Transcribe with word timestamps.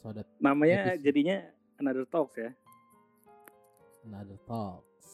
episode 0.00 0.24
Namanya 0.40 0.96
Epis- 0.96 1.02
jadinya 1.04 1.36
Another 1.76 2.04
Talks 2.04 2.36
ya. 2.36 2.50
Another 4.02 4.38
Talks. 4.44 5.08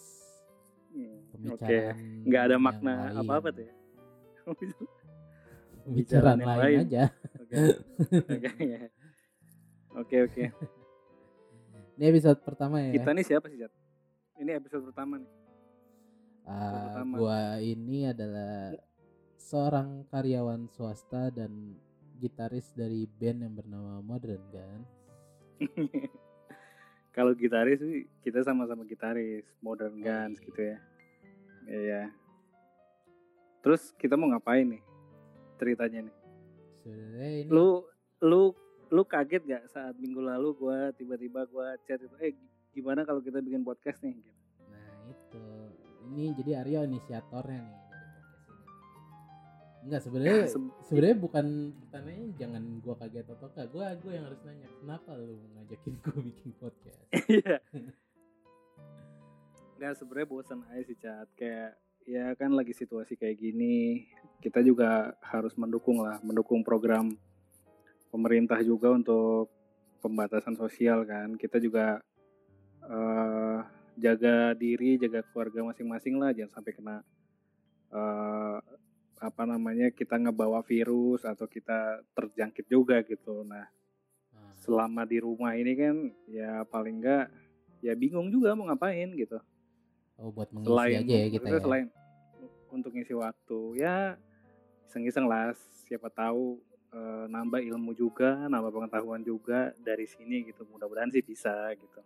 Hmm, 0.94 1.18
Oke. 1.50 1.66
Pembicaraan 1.66 1.96
Nggak 2.22 2.42
ada 2.42 2.56
makna 2.56 2.94
apa-apa 3.14 3.48
tuh 3.50 3.64
ya. 3.66 3.74
Pembicaraan 5.86 6.38
lain, 6.38 6.58
lain. 6.62 6.78
aja. 6.86 7.02
Oke. 9.96 10.16
Oke. 10.22 10.42
Ini 11.96 12.04
episode 12.10 12.38
pertama 12.42 12.82
ya. 12.82 12.90
Kita 12.94 13.10
nih 13.10 13.24
siapa 13.24 13.46
sih, 13.48 13.58
Jat? 13.58 13.72
Ini 14.36 14.50
episode 14.58 14.84
pertama 14.86 15.18
nih. 15.18 15.30
Pertama. 16.46 17.14
gua 17.18 17.40
ini 17.58 18.06
adalah 18.06 18.78
seorang 19.34 20.06
karyawan 20.06 20.70
swasta 20.70 21.30
dan 21.30 21.74
gitaris 22.16 22.72
dari 22.72 23.04
band 23.06 23.38
yang 23.44 23.54
bernama 23.54 24.00
Modern 24.00 24.42
kan. 24.50 24.80
Kalau 27.16 27.32
gitaris 27.32 27.80
sih 27.80 28.04
kita 28.20 28.44
sama-sama 28.44 28.84
gitaris, 28.84 29.44
Modern 29.64 29.96
Oh, 29.96 30.02
Guns 30.04 30.36
iya. 30.36 30.44
gitu 30.44 30.60
ya. 30.60 30.78
Iya. 31.66 32.02
Terus 33.64 33.90
kita 33.96 34.14
mau 34.14 34.28
ngapain 34.30 34.68
nih? 34.68 34.82
Ceritanya 35.56 36.06
nih. 36.06 36.16
Sebenarnya 36.84 37.30
ini 37.40 37.48
Lu 37.48 37.82
lu 38.20 38.52
lu 38.92 39.02
kaget 39.02 39.42
gak 39.48 39.64
saat 39.72 39.96
minggu 39.98 40.20
lalu 40.22 40.54
gua 40.54 40.92
tiba-tiba 40.94 41.42
gua 41.50 41.74
chat 41.88 41.98
itu, 41.98 42.12
eh 42.22 42.36
gimana 42.70 43.02
kalau 43.02 43.18
kita 43.24 43.40
bikin 43.42 43.64
podcast 43.64 43.98
nih? 44.04 44.14
Gitu. 44.14 44.32
Nah 44.70 44.92
itu 45.08 45.44
ini 46.06 46.30
jadi 46.36 46.62
Aryo 46.62 46.84
inisiatornya 46.84 47.60
nih. 47.64 47.85
Enggak 49.86 50.02
sebenarnya 50.02 50.50
Se- 50.50 50.74
sebenarnya 50.90 51.16
bukan 51.22 51.46
pertanyaannya 51.86 52.34
jangan 52.34 52.62
gua 52.82 52.94
kaget 52.98 53.26
atau 53.30 53.46
enggak. 53.54 53.66
Gua 53.70 53.86
gua 54.02 54.12
yang 54.18 54.24
harus 54.26 54.40
nanya 54.42 54.68
kenapa 54.82 55.10
lu 55.14 55.38
ngajakin 55.54 55.94
gua 56.02 56.18
bikin 56.26 56.50
podcast. 56.58 57.06
Iya. 57.30 57.56
Nggak 59.78 59.94
sebenarnya 59.94 60.26
bosan 60.26 60.66
aja 60.66 60.82
sih 60.82 60.98
cat 60.98 61.30
kayak 61.38 61.78
ya 62.06 62.38
kan 62.38 62.54
lagi 62.54 62.70
situasi 62.70 63.18
kayak 63.18 63.34
gini 63.34 64.06
kita 64.38 64.62
juga 64.62 65.18
harus 65.18 65.58
mendukung 65.58 65.98
lah 65.98 66.22
mendukung 66.22 66.62
program 66.62 67.18
pemerintah 68.14 68.62
juga 68.62 68.94
untuk 68.94 69.50
pembatasan 69.98 70.54
sosial 70.54 71.02
kan 71.02 71.34
kita 71.34 71.58
juga 71.58 71.98
eh, 72.86 73.58
jaga 73.98 74.54
diri 74.54 75.02
jaga 75.02 75.26
keluarga 75.34 75.66
masing-masing 75.66 76.14
lah 76.14 76.30
jangan 76.30 76.62
sampai 76.62 76.72
kena 76.78 76.96
eh, 77.90 78.58
apa 79.16 79.42
namanya 79.48 79.88
kita 79.92 80.20
ngebawa 80.20 80.60
virus 80.60 81.24
atau 81.24 81.48
kita 81.48 82.04
terjangkit 82.12 82.66
juga 82.68 83.00
gitu. 83.04 83.42
Nah 83.42 83.64
Nah, 84.36 84.52
selama 84.60 85.02
di 85.08 85.16
rumah 85.16 85.56
ini 85.56 85.72
kan 85.72 85.96
ya 86.28 86.60
paling 86.68 87.00
enggak 87.00 87.32
ya 87.80 87.96
bingung 87.96 88.28
juga 88.28 88.52
mau 88.52 88.68
ngapain 88.68 89.08
gitu. 89.16 89.40
Oh 90.20 90.28
buat 90.32 90.52
mengisi 90.52 90.68
selain 90.68 91.00
aja 91.04 91.16
ya 91.16 91.28
kita 91.32 91.46
ya. 91.48 91.60
selain 91.60 91.86
untuk 92.68 92.92
ngisi 92.92 93.14
waktu 93.16 93.60
ya 93.80 94.20
iseng-iseng 94.88 95.24
lah 95.24 95.56
siapa 95.88 96.12
tahu 96.12 96.60
eh, 96.92 97.24
nambah 97.32 97.64
ilmu 97.64 97.96
juga 97.96 98.44
nambah 98.48 98.72
pengetahuan 98.72 99.24
juga 99.24 99.72
dari 99.80 100.04
sini 100.04 100.44
gitu. 100.52 100.68
Mudah-mudahan 100.68 101.08
sih 101.08 101.24
bisa 101.24 101.72
gitu. 101.76 102.00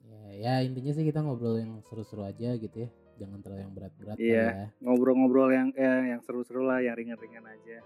Ya, 0.00 0.22
ya 0.34 0.54
intinya 0.66 0.90
sih 0.96 1.04
kita 1.06 1.22
ngobrol 1.22 1.60
yang 1.60 1.84
seru-seru 1.86 2.26
aja 2.26 2.56
gitu 2.58 2.88
ya. 2.88 2.90
Jangan 3.20 3.38
terlalu 3.38 3.60
yang 3.60 3.74
berat-berat 3.74 4.16
Iya. 4.16 4.46
ya. 4.48 4.66
ngobrol-ngobrol 4.80 5.50
yang 5.50 5.68
eh, 5.74 6.02
yang 6.08 6.20
seru-seru 6.20 6.62
lah 6.62 6.80
yang 6.80 6.96
ringan-ringan 6.96 7.44
aja 7.44 7.78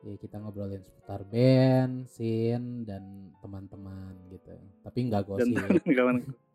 Ya 0.00 0.14
kita 0.14 0.36
ngobrolin 0.36 0.78
seputar 0.78 1.24
band, 1.24 2.04
scene 2.06 2.84
dan 2.84 3.00
teman-teman 3.40 4.12
gitu. 4.28 4.52
Tapi 4.84 4.98
nggak 5.02 5.24
gosip, 5.24 5.48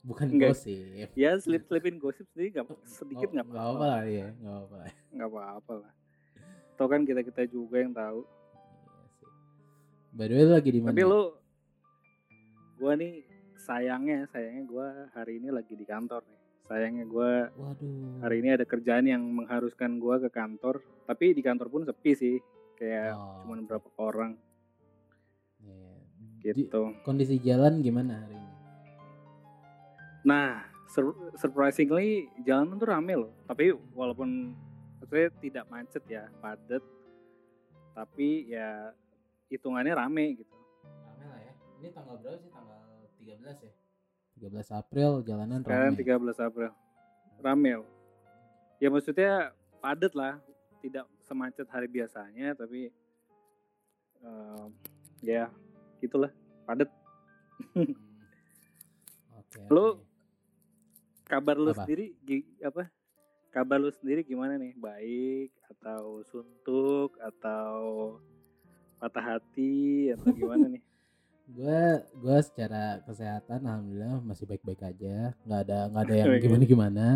bukan 0.06 0.28
Nggak. 0.30 0.54
gosip. 0.54 1.10
ya 1.12 1.34
slip-slipin 1.36 1.98
gosip 1.98 2.30
sendiri 2.30 2.54
nggak 2.54 2.70
sedikit 2.86 3.26
Oh, 3.26 3.34
nggak 3.34 3.46
nggak 3.48 3.58
apa-apa 3.66 3.86
lah 3.90 4.02
ya, 4.06 4.28
nggak 4.32 4.54
apa-apa. 4.56 4.78
nggak 5.12 5.30
apa-apa 5.30 5.74
lah 5.76 5.92
Tau 6.78 6.88
kan 6.88 7.02
kita 7.04 7.20
kita 7.22 7.44
juga 7.46 7.76
yang 7.76 7.92
tahu 7.92 8.22
Iya 8.22 9.04
sih. 9.12 9.30
By 10.14 10.26
the 10.26 10.36
way 10.36 10.46
lagi 10.48 10.70
di 10.70 10.80
mana? 10.80 10.90
Tapi 10.90 11.04
lu 11.04 11.22
gua 12.78 12.92
nih 12.96 13.14
sayangnya 13.58 14.18
sayangnya 14.26 14.64
gua 14.64 14.88
hari 15.12 15.34
ini 15.36 15.50
lagi 15.50 15.74
di 15.74 15.84
kantor 15.84 16.22
nih. 16.24 16.40
Sayangnya 16.70 17.02
gua 17.04 17.50
Waduh. 17.52 18.22
hari 18.22 18.40
ini 18.40 18.54
ada 18.54 18.62
kerjaan 18.62 19.04
yang 19.04 19.26
mengharuskan 19.26 19.98
gua 19.98 20.22
ke 20.22 20.30
kantor, 20.30 20.80
tapi 21.04 21.34
di 21.34 21.42
kantor 21.42 21.68
pun 21.68 21.82
sepi 21.82 22.14
sih. 22.14 22.38
Kayak 22.78 23.12
Oh, 23.12 23.42
cuman 23.44 23.66
berapa 23.66 23.90
orang 23.98 24.32
Iya. 25.60 26.54
Di- 26.54 26.70
gitu. 26.70 26.94
kondisi 27.02 27.36
jalan 27.40 27.82
gimana 27.82 28.22
hari 28.22 28.38
ini? 28.38 28.54
Nah, 30.22 30.62
sur- 30.88 31.34
surprisingly 31.36 32.30
jalan 32.40 32.78
tuh 32.78 32.88
rame 32.88 33.18
loh. 33.18 33.34
Tapi 33.44 33.74
walaupun 33.92 34.54
maksudnya 34.96 35.28
tidak 35.42 35.66
macet 35.68 36.04
ya, 36.06 36.30
padat. 36.40 36.86
Tapi 37.92 38.48
ya 38.48 38.94
hitungannya 39.50 39.92
rame 39.92 40.38
gitu. 40.38 40.56
Rame 40.86 41.26
lah 41.26 41.40
ya. 41.42 41.54
Ini 41.82 41.88
tanggal 41.92 42.16
berapa 42.16 42.38
sih? 42.38 42.48
Tanggal 42.48 42.80
13 43.18 43.58
ya? 43.60 43.72
13 44.40 44.72
April 44.72 45.20
jalanan 45.28 45.60
Sekarang 45.62 45.94
rame. 45.94 46.32
13 46.32 46.48
April. 46.48 46.72
Rame 47.44 47.72
loh. 47.84 47.90
Ya 48.80 48.88
maksudnya 48.88 49.52
padat 49.84 50.16
lah. 50.16 50.40
Tidak 50.80 51.04
semacet 51.28 51.68
hari 51.68 51.92
biasanya 51.92 52.56
tapi 52.56 52.88
eh, 54.24 54.66
ya 55.20 55.52
gitulah 56.00 56.32
padat. 56.64 56.88
Hmm. 57.76 57.92
Oke. 59.44 59.60
Lu 59.68 59.86
oke. 60.00 60.08
Kabar 61.30 61.60
lu 61.62 61.70
Apa? 61.70 61.86
sendiri 61.86 62.18
apa? 62.66 62.90
Kabar 63.54 63.78
lu 63.78 63.94
sendiri 63.94 64.26
gimana 64.26 64.58
nih? 64.58 64.74
Baik 64.74 65.54
atau 65.70 66.26
suntuk 66.26 67.14
atau 67.22 68.18
patah 68.98 69.38
hati 69.38 70.10
atau 70.16 70.34
gimana 70.34 70.66
nih? 70.66 70.82
Gua 71.50 71.82
gua 72.16 72.38
secara 72.40 73.02
kesehatan 73.04 73.66
alhamdulillah 73.66 74.22
masih 74.22 74.46
baik-baik 74.46 74.86
aja. 74.86 75.34
nggak 75.44 75.60
ada 75.66 75.80
nggak 75.90 76.04
ada 76.06 76.16
yang 76.22 76.30
Baik. 76.30 76.42
gimana-gimana. 76.46 77.08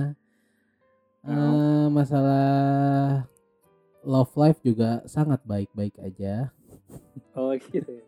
Oh. 1.23 1.31
Eh, 1.31 1.87
masalah 1.87 2.47
love 4.03 4.33
life 4.35 4.59
juga 4.59 5.05
sangat 5.05 5.39
baik-baik 5.45 5.95
aja. 6.01 6.49
Oh 7.33 7.53
gitu 7.53 8.01
ya. 8.01 8.05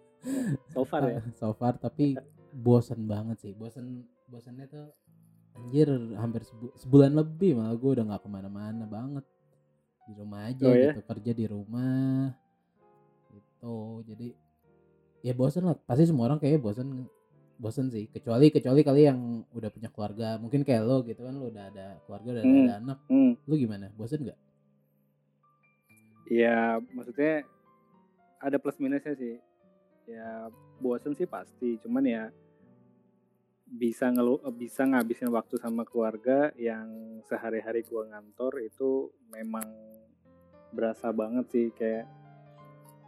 So 0.74 0.82
far 0.84 1.06
ya. 1.06 1.22
so 1.40 1.54
far 1.54 1.78
tapi 1.78 2.18
bosen 2.52 3.06
banget 3.06 3.38
sih. 3.40 3.54
Bosen 3.54 4.04
bosennya 4.26 4.66
tuh 4.66 4.90
anjir 5.56 5.88
hampir 6.18 6.44
sebu- 6.44 6.76
sebulan 6.76 7.16
lebih 7.16 7.56
malah 7.56 7.78
gue 7.78 7.92
udah 7.96 8.04
nggak 8.04 8.24
ke 8.26 8.30
mana-mana 8.30 8.84
banget 8.84 9.24
di 10.04 10.12
rumah 10.12 10.52
aja 10.52 10.68
Oh, 10.68 10.76
ya? 10.76 10.92
gitu 10.92 11.02
kerja 11.06 11.32
di 11.32 11.46
rumah 11.48 12.36
gitu 13.32 13.78
jadi 14.04 14.28
ya 15.26 15.34
bosen 15.34 15.66
lah. 15.66 15.74
Pasti 15.74 16.06
semua 16.06 16.30
orang 16.30 16.38
kayaknya 16.38 16.62
bosen 16.62 16.88
bosen 17.58 17.90
sih. 17.90 18.06
Kecuali 18.14 18.54
kecuali 18.54 18.86
kali 18.86 19.02
yang 19.10 19.42
udah 19.50 19.70
punya 19.74 19.90
keluarga. 19.90 20.38
Mungkin 20.38 20.62
kayak 20.62 20.86
lo 20.86 21.02
gitu 21.02 21.26
kan 21.26 21.34
lo 21.34 21.50
udah 21.50 21.74
ada 21.74 21.98
keluarga 22.06 22.30
udah 22.38 22.44
Hmm. 22.46 22.62
ada 22.70 22.74
anak. 22.78 22.98
Hmm. 23.10 23.34
lu 23.50 23.54
gimana? 23.58 23.90
Bosen 23.98 24.22
nggak? 24.22 24.40
Ya 26.30 26.78
maksudnya 26.94 27.46
ada 28.38 28.58
plus 28.62 28.78
minusnya 28.78 29.18
sih. 29.18 29.42
Ya 30.06 30.54
bosen 30.78 31.18
sih 31.18 31.26
pasti, 31.26 31.82
cuman 31.82 32.06
ya 32.06 32.24
bisa 33.66 34.14
ngelu 34.14 34.38
bisa 34.54 34.86
ngabisin 34.86 35.34
waktu 35.34 35.58
sama 35.58 35.82
keluarga 35.82 36.54
yang 36.54 37.18
sehari-hari 37.26 37.82
gua 37.90 38.06
ngantor 38.14 38.62
itu 38.62 39.10
memang 39.34 39.66
berasa 40.70 41.10
banget 41.10 41.46
sih. 41.50 41.68
Kayak 41.74 42.06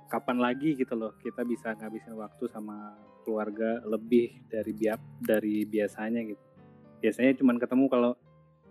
kapan 0.07 0.39
lagi 0.39 0.74
gitu 0.75 0.95
loh 0.95 1.13
kita 1.19 1.44
bisa 1.44 1.75
ngabisin 1.75 2.15
waktu 2.15 2.48
sama 2.50 2.95
keluarga 3.27 3.83
lebih 3.83 4.48
dari 4.48 4.71
biap 4.71 5.00
dari 5.19 5.68
biasanya 5.68 6.24
gitu. 6.24 6.44
Biasanya 7.04 7.38
cuman 7.38 7.59
ketemu 7.59 7.86
kalau 7.92 8.12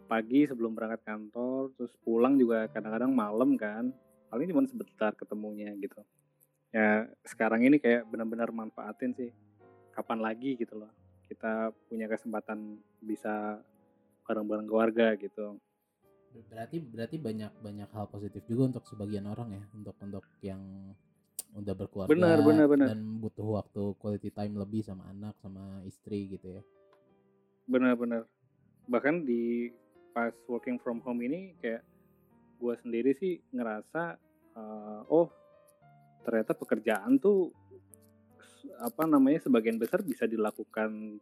pagi 0.09 0.49
sebelum 0.49 0.73
berangkat 0.73 1.03
kantor, 1.05 1.77
terus 1.77 1.93
pulang 2.03 2.35
juga 2.41 2.67
kadang-kadang 2.73 3.13
malam 3.13 3.55
kan 3.55 3.93
paling 4.31 4.47
cuma 4.51 4.67
sebentar 4.67 5.15
ketemunya 5.15 5.71
gitu 5.79 6.03
ya 6.75 7.07
sekarang 7.25 7.65
ini 7.65 7.79
kayak 7.79 8.05
benar-benar 8.11 8.51
manfaatin 8.51 9.15
sih 9.15 9.31
kapan 9.95 10.21
lagi 10.21 10.59
gitu 10.59 10.77
loh 10.77 10.93
kita 11.25 11.73
punya 11.89 12.05
kesempatan 12.11 12.79
bisa 13.03 13.63
bareng-bareng 14.27 14.67
keluarga 14.67 15.15
gitu 15.17 15.57
berarti 16.53 16.85
berarti 16.85 17.17
banyak 17.17 17.53
banyak 17.65 17.89
hal 17.97 18.13
positif 18.13 18.45
juga 18.45 18.77
untuk 18.77 18.85
sebagian 18.85 19.25
orang 19.25 19.57
ya 19.57 19.65
untuk 19.73 19.97
untuk 20.05 20.25
yang 20.45 20.61
udah 21.55 21.75
berkeluarga 21.77 22.11
Benar, 22.13 22.39
benar, 22.43 22.67
benar. 22.67 22.89
dan 22.93 23.01
butuh 23.23 23.47
waktu 23.63 23.83
quality 24.01 24.31
time 24.35 24.59
lebih 24.59 24.83
sama 24.83 25.07
anak 25.09 25.39
sama 25.41 25.81
istri 25.87 26.27
gitu 26.35 26.61
ya 26.61 26.63
benar-benar 27.67 28.27
bahkan 28.87 29.23
di 29.27 29.71
pas 30.15 30.33
working 30.49 30.81
from 30.81 31.03
home 31.05 31.21
ini 31.23 31.53
kayak 31.61 31.85
gue 32.57 32.75
sendiri 32.81 33.13
sih 33.19 33.37
ngerasa 33.53 34.17
uh, 34.57 35.03
oh 35.13 35.29
ternyata 36.25 36.57
pekerjaan 36.57 37.21
tuh 37.21 37.53
apa 38.83 39.07
namanya 39.07 39.41
sebagian 39.47 39.79
besar 39.79 40.03
bisa 40.03 40.27
dilakukan 40.27 41.21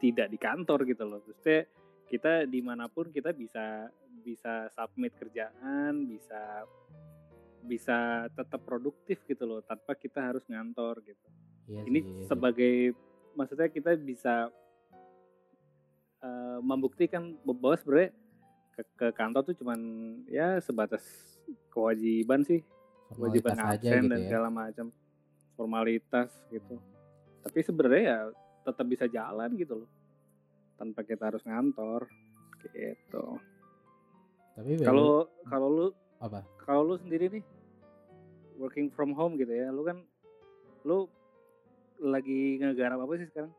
tidak 0.00 0.26
di 0.32 0.38
kantor 0.40 0.82
gitu 0.88 1.04
loh. 1.06 1.20
Terus 1.22 1.68
kita 2.10 2.44
di 2.48 2.58
mana 2.58 2.90
pun 2.90 3.08
kita 3.12 3.30
bisa 3.30 3.86
bisa 4.22 4.66
submit 4.74 5.14
kerjaan, 5.14 6.08
bisa 6.08 6.66
bisa 7.62 8.26
tetap 8.34 8.60
produktif 8.66 9.22
gitu 9.24 9.46
loh 9.46 9.60
tanpa 9.62 9.94
kita 9.94 10.20
harus 10.20 10.42
ngantor 10.50 11.00
gitu. 11.06 11.26
Iya 11.70 11.80
Ini 11.86 12.00
sih, 12.02 12.10
iya 12.10 12.26
sebagai 12.26 12.74
maksudnya 13.38 13.68
kita 13.70 13.96
bisa 13.96 14.50
uh, 16.20 16.58
membuktikan 16.60 17.38
bahwa 17.46 17.78
sebenarnya 17.78 18.10
ke, 18.72 18.82
ke 18.98 19.06
kantor 19.14 19.42
tuh 19.52 19.56
cuman 19.62 19.80
ya 20.28 20.58
sebatas 20.58 21.02
kewajiban 21.72 22.42
sih, 22.44 22.60
kewajiban 23.14 23.56
absen 23.58 24.06
gitu 24.06 24.10
dan 24.10 24.18
ya. 24.20 24.26
segala 24.28 24.48
macam 24.50 24.86
formalitas 25.54 26.32
gitu. 26.50 26.76
Tapi 27.42 27.58
sebenarnya 27.62 28.02
ya 28.02 28.20
tetap 28.62 28.86
bisa 28.86 29.04
jalan 29.10 29.50
gitu 29.58 29.84
loh 29.84 29.90
tanpa 30.78 31.06
kita 31.06 31.30
harus 31.30 31.42
ngantor 31.46 32.10
gitu. 32.62 33.38
Tapi 34.52 34.70
Kalau 34.84 35.30
kalau 35.48 35.68
lu 35.70 35.86
apa? 36.22 36.46
kalau 36.62 36.94
lu 36.94 36.96
sendiri 37.02 37.26
nih 37.28 37.44
working 38.56 38.88
from 38.94 39.10
home 39.18 39.34
gitu 39.40 39.50
ya, 39.50 39.74
lu 39.74 39.82
kan 39.82 39.98
lu 40.86 41.10
lagi 41.98 42.58
ngegarap 42.62 43.02
apa 43.02 43.12
sih 43.18 43.28
sekarang? 43.30 43.52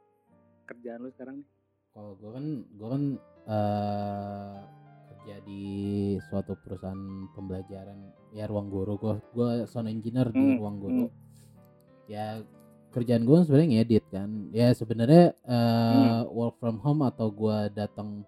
Kerjaan 0.68 1.00
lu 1.04 1.10
sekarang 1.12 1.36
nih? 1.44 1.48
Kalau 1.94 2.12
gue 2.18 2.32
kan 2.34 2.46
gue 2.74 2.88
kan 2.90 3.04
eh 3.44 4.58
kerja 5.14 5.36
di 5.46 5.64
suatu 6.28 6.58
perusahaan 6.58 7.30
pembelajaran 7.32 8.00
ya 8.34 8.44
ruang 8.50 8.68
guru 8.68 8.98
gue 8.98 9.14
gue 9.32 9.50
sound 9.70 9.88
engineer 9.88 10.32
di 10.34 10.40
Hmm, 10.40 10.58
ruang 10.58 10.82
guru 10.82 11.06
ya 12.10 12.42
kerjaan 12.92 13.24
gue 13.24 13.38
sebenarnya 13.46 13.70
ngedit 13.72 14.06
kan 14.12 14.30
ya 14.52 14.74
sebenarnya 14.76 15.32
eh 15.48 16.20
work 16.28 16.60
from 16.60 16.82
home 16.82 17.06
atau 17.08 17.32
gue 17.32 17.58
datang 17.72 18.28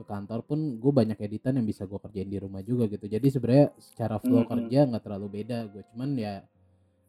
ke 0.00 0.04
kantor 0.08 0.40
pun 0.48 0.80
gue 0.80 0.92
banyak 0.92 1.18
editan 1.20 1.60
yang 1.60 1.68
bisa 1.68 1.84
gue 1.84 2.00
kerjain 2.00 2.30
di 2.32 2.40
rumah 2.40 2.64
juga 2.64 2.88
gitu. 2.88 3.04
Jadi 3.04 3.26
sebenarnya 3.28 3.76
secara 3.76 4.16
flow 4.16 4.42
Hmm, 4.42 4.48
hmm. 4.48 4.52
kerja 4.56 4.80
nggak 4.88 5.02
terlalu 5.04 5.28
beda. 5.42 5.58
Gue 5.68 5.82
cuman 5.92 6.10
ya 6.16 6.34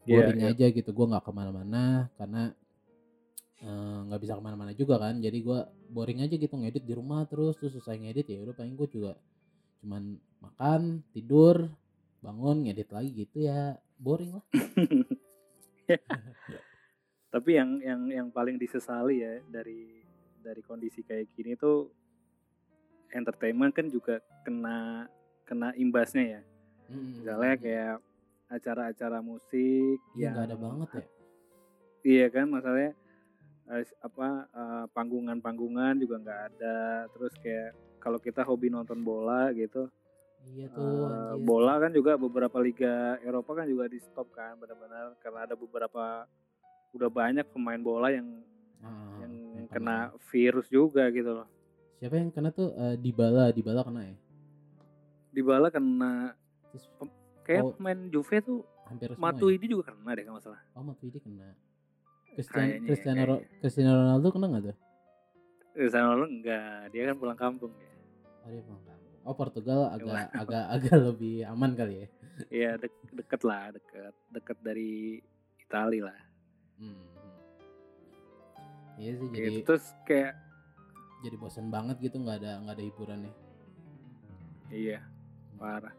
Iya, 0.03 0.27
boring 0.27 0.41
iya. 0.43 0.51
aja 0.51 0.65
gitu. 0.73 0.89
Gue 0.91 1.05
nggak 1.07 1.23
ke 1.23 1.31
mana-mana 1.31 2.11
karena 2.19 2.51
eh, 3.61 3.99
nggak 4.09 4.21
bisa 4.21 4.33
ke 4.35 4.43
mana-mana 4.43 4.71
juga 4.75 4.99
kan. 4.99 5.15
Jadi 5.23 5.37
gue 5.39 5.59
boring 5.87 6.19
aja 6.25 6.35
gitu 6.35 6.55
ngedit 6.59 6.83
di 6.83 6.93
rumah 6.97 7.23
terus 7.29 7.55
terus 7.59 7.77
selesai 7.79 7.95
ngedit 8.01 8.27
ya 8.27 8.43
udah 8.43 8.55
paling 8.57 8.75
gue 8.75 8.89
juga 8.91 9.13
cuman 9.81 10.13
makan 10.45 11.01
tidur 11.09 11.73
bangun 12.21 12.67
ngedit 12.67 12.89
lagi 12.91 13.09
gitu 13.15 13.47
ya. 13.47 13.79
Boring 14.01 14.35
lah. 14.35 14.43
Tapi 17.33 17.49
yang 17.55 17.79
yang 17.79 18.01
yang 18.11 18.27
paling 18.33 18.59
disesali 18.59 19.23
ya 19.23 19.39
dari 19.47 20.03
dari 20.41 20.61
kondisi 20.65 21.05
kayak 21.05 21.31
gini 21.37 21.53
tuh 21.55 21.93
entertainment 23.13 23.71
kan 23.75 23.87
juga 23.87 24.19
kena 24.43 25.07
kena 25.45 25.75
imbasnya 25.75 26.39
ya. 26.39 26.41
Misalnya 26.91 27.55
kayak 27.55 27.95
acara-acara 28.51 29.19
musik 29.23 29.97
iya 30.11 30.35
nggak 30.35 30.45
ada 30.51 30.57
banget 30.59 30.89
ya 30.91 31.05
Iya 32.01 32.25
kan 32.33 32.45
masalahnya 32.49 32.91
eh, 33.69 33.85
apa 34.01 34.27
eh, 34.51 34.85
panggungan-panggungan 34.91 35.93
juga 36.01 36.15
nggak 36.17 36.41
ada. 36.51 36.77
Terus 37.13 37.33
kayak 37.39 37.69
kalau 38.01 38.17
kita 38.17 38.41
hobi 38.41 38.73
nonton 38.73 39.05
bola 39.05 39.53
gitu, 39.53 39.85
iya 40.49 40.65
tuh 40.73 41.05
eh, 41.05 41.37
anjir. 41.37 41.45
bola 41.45 41.73
kan 41.77 41.91
juga 41.93 42.17
beberapa 42.17 42.57
liga 42.57 43.21
Eropa 43.21 43.61
kan 43.61 43.69
juga 43.69 43.85
di 43.85 44.01
stop 44.01 44.33
kan 44.33 44.57
benar-benar 44.57 45.13
karena 45.21 45.45
ada 45.45 45.53
beberapa 45.53 46.25
udah 46.91 47.09
banyak 47.13 47.45
pemain 47.53 47.79
bola 47.79 48.09
yang 48.11 48.27
Ah, 48.81 49.21
yang 49.21 49.33
yang 49.61 49.67
kena 49.69 50.09
virus 50.33 50.65
juga 50.65 51.05
gitu 51.13 51.37
loh. 51.37 51.45
Siapa 52.01 52.17
yang 52.17 52.29
kena 52.29 52.49
tuh 52.49 52.73
Eh, 52.73 52.97
Dybala 52.97 53.51
Dybala 53.51 53.81
kena 53.83 54.01
ya 54.03 54.15
Dybala 55.31 55.67
kena 55.69 56.33
terus 56.67 56.85
kayak 57.41 57.61
Oh. 57.61 57.71
pemain 57.73 57.99
Juve 58.07 58.37
tuh 58.41 58.59
hampir 58.85 59.07
semua 59.07 59.21
ya? 59.21 59.21
Matuidi 59.29 59.65
juga 59.67 59.83
kena 59.87 60.11
deh 60.11 60.23
kalau 60.23 60.39
salah. 60.39 60.61
oh 60.71 60.83
Matuidi 60.83 61.17
kena 61.17 61.53
Cristiano 62.31 62.63
Kayaknya, 62.63 62.87
Cristiano, 62.87 63.21
Ro- 63.21 63.37
kayaknya. 63.37 63.59
Cristiano 63.59 63.91
Ronaldo 63.93 64.27
kena 64.29 64.45
nggak 64.47 64.63
tuh 64.65 64.77
Cristiano 65.71 66.07
Ronaldo 66.09 66.27
enggak, 66.27 66.79
dia 66.89 67.01
kan 67.03 67.15
pulang 67.15 67.39
kampung 67.39 67.71
ya. 67.71 67.87
oh 68.39 68.49
dia 68.49 68.61
pulang 68.61 68.83
kampung. 68.83 69.11
oh 69.21 69.35
Portugal 69.35 69.79
agak 69.89 70.25
agak 70.33 70.63
agak 70.69 70.95
lebih 70.97 71.35
aman 71.45 71.71
kali 71.73 71.95
ya 71.95 72.07
Iya 72.49 72.71
dek- 72.75 73.05
deket 73.13 73.41
lah, 73.43 73.69
deket, 73.69 74.13
deket 74.29 74.57
dari 74.59 75.21
Itali 75.61 76.01
lah. 76.01 76.15
Hmm. 76.75 76.97
Iya 78.97 79.11
sih 79.13 79.27
Gitu. 79.27 79.37
jadi 79.37 79.59
Terus 79.63 79.85
kayak 80.03 80.33
jadi 81.21 81.35
bosan 81.37 81.69
banget 81.69 82.01
gitu 82.01 82.17
nggak 82.17 82.37
ada 82.41 82.51
nggak 82.61 82.75
ada 82.77 82.83
hiburannya. 82.83 83.33
iya 84.69 84.99
parah. 85.55 85.93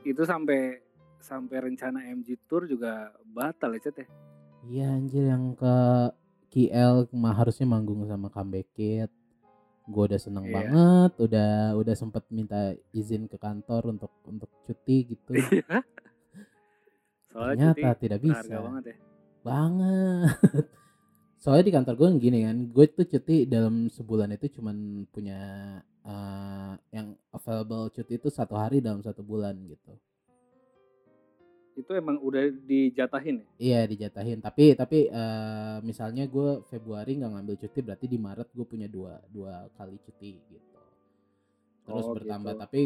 Itu 0.00 0.22
sampai 0.22 0.78
sampai 1.18 1.56
rencana 1.64 2.04
MG 2.06 2.36
Tour 2.44 2.64
juga 2.64 3.12
batal 3.26 3.74
ya 3.74 3.80
Cet 3.82 3.96
ya. 4.00 4.06
Iya 4.64 4.86
anjir 4.94 5.24
yang 5.28 5.52
ke 5.52 5.74
KL 6.48 7.10
mah 7.12 7.34
harusnya 7.34 7.66
manggung 7.66 8.06
sama 8.06 8.30
Comeback 8.30 8.70
Kid. 8.72 9.10
Gue 9.84 10.08
udah 10.08 10.16
seneng 10.16 10.48
Iya. 10.48 10.54
banget, 10.54 11.12
udah 11.20 11.50
udah 11.76 11.94
sempet 11.94 12.24
minta 12.30 12.72
izin 12.90 13.28
ke 13.28 13.36
kantor 13.36 13.92
untuk 13.92 14.12
untuk 14.24 14.48
cuti 14.64 15.12
gitu. 15.12 15.32
Soalnya 17.28 17.74
Ternyata 17.74 17.92
cuti 17.92 18.00
tidak 18.00 18.20
bisa. 18.22 18.54
banget 18.62 18.84
ya. 18.86 18.96
Banget. 19.42 20.64
Soalnya 21.44 21.68
di 21.68 21.74
kantor 21.76 21.94
gue 22.00 22.08
gini 22.24 22.40
kan, 22.48 22.56
gue 22.72 22.84
tuh 22.88 23.04
cuti 23.04 23.44
dalam 23.44 23.92
sebulan 23.92 24.32
itu 24.32 24.48
cuman 24.56 25.04
punya 25.12 25.40
eh, 26.00 26.72
yang 26.88 27.12
available 27.36 27.92
cuti 27.92 28.16
itu 28.16 28.32
satu 28.32 28.56
hari 28.56 28.80
dalam 28.80 29.04
satu 29.04 29.20
bulan 29.20 29.52
gitu. 29.68 29.92
Itu 31.76 31.92
emang 31.92 32.16
udah 32.24 32.48
dijatahin 32.48 33.44
ya. 33.44 33.46
Iya 33.60 33.80
dijatahin. 33.84 34.40
Tapi 34.40 34.72
tapi 34.72 35.12
eh, 35.12 35.76
misalnya 35.84 36.24
gue 36.24 36.64
Februari 36.64 37.20
nggak 37.20 37.32
ngambil 37.36 37.56
cuti, 37.60 37.78
berarti 37.84 38.06
di 38.08 38.16
Maret 38.16 38.48
gue 38.48 38.64
punya 38.64 38.88
dua 38.88 39.20
dua 39.28 39.68
kali 39.76 40.00
cuti 40.00 40.40
gitu. 40.48 40.80
Terus 41.84 42.04
Oh, 42.08 42.16
bertambah. 42.16 42.56
gitu. 42.56 42.62
Tapi 42.64 42.80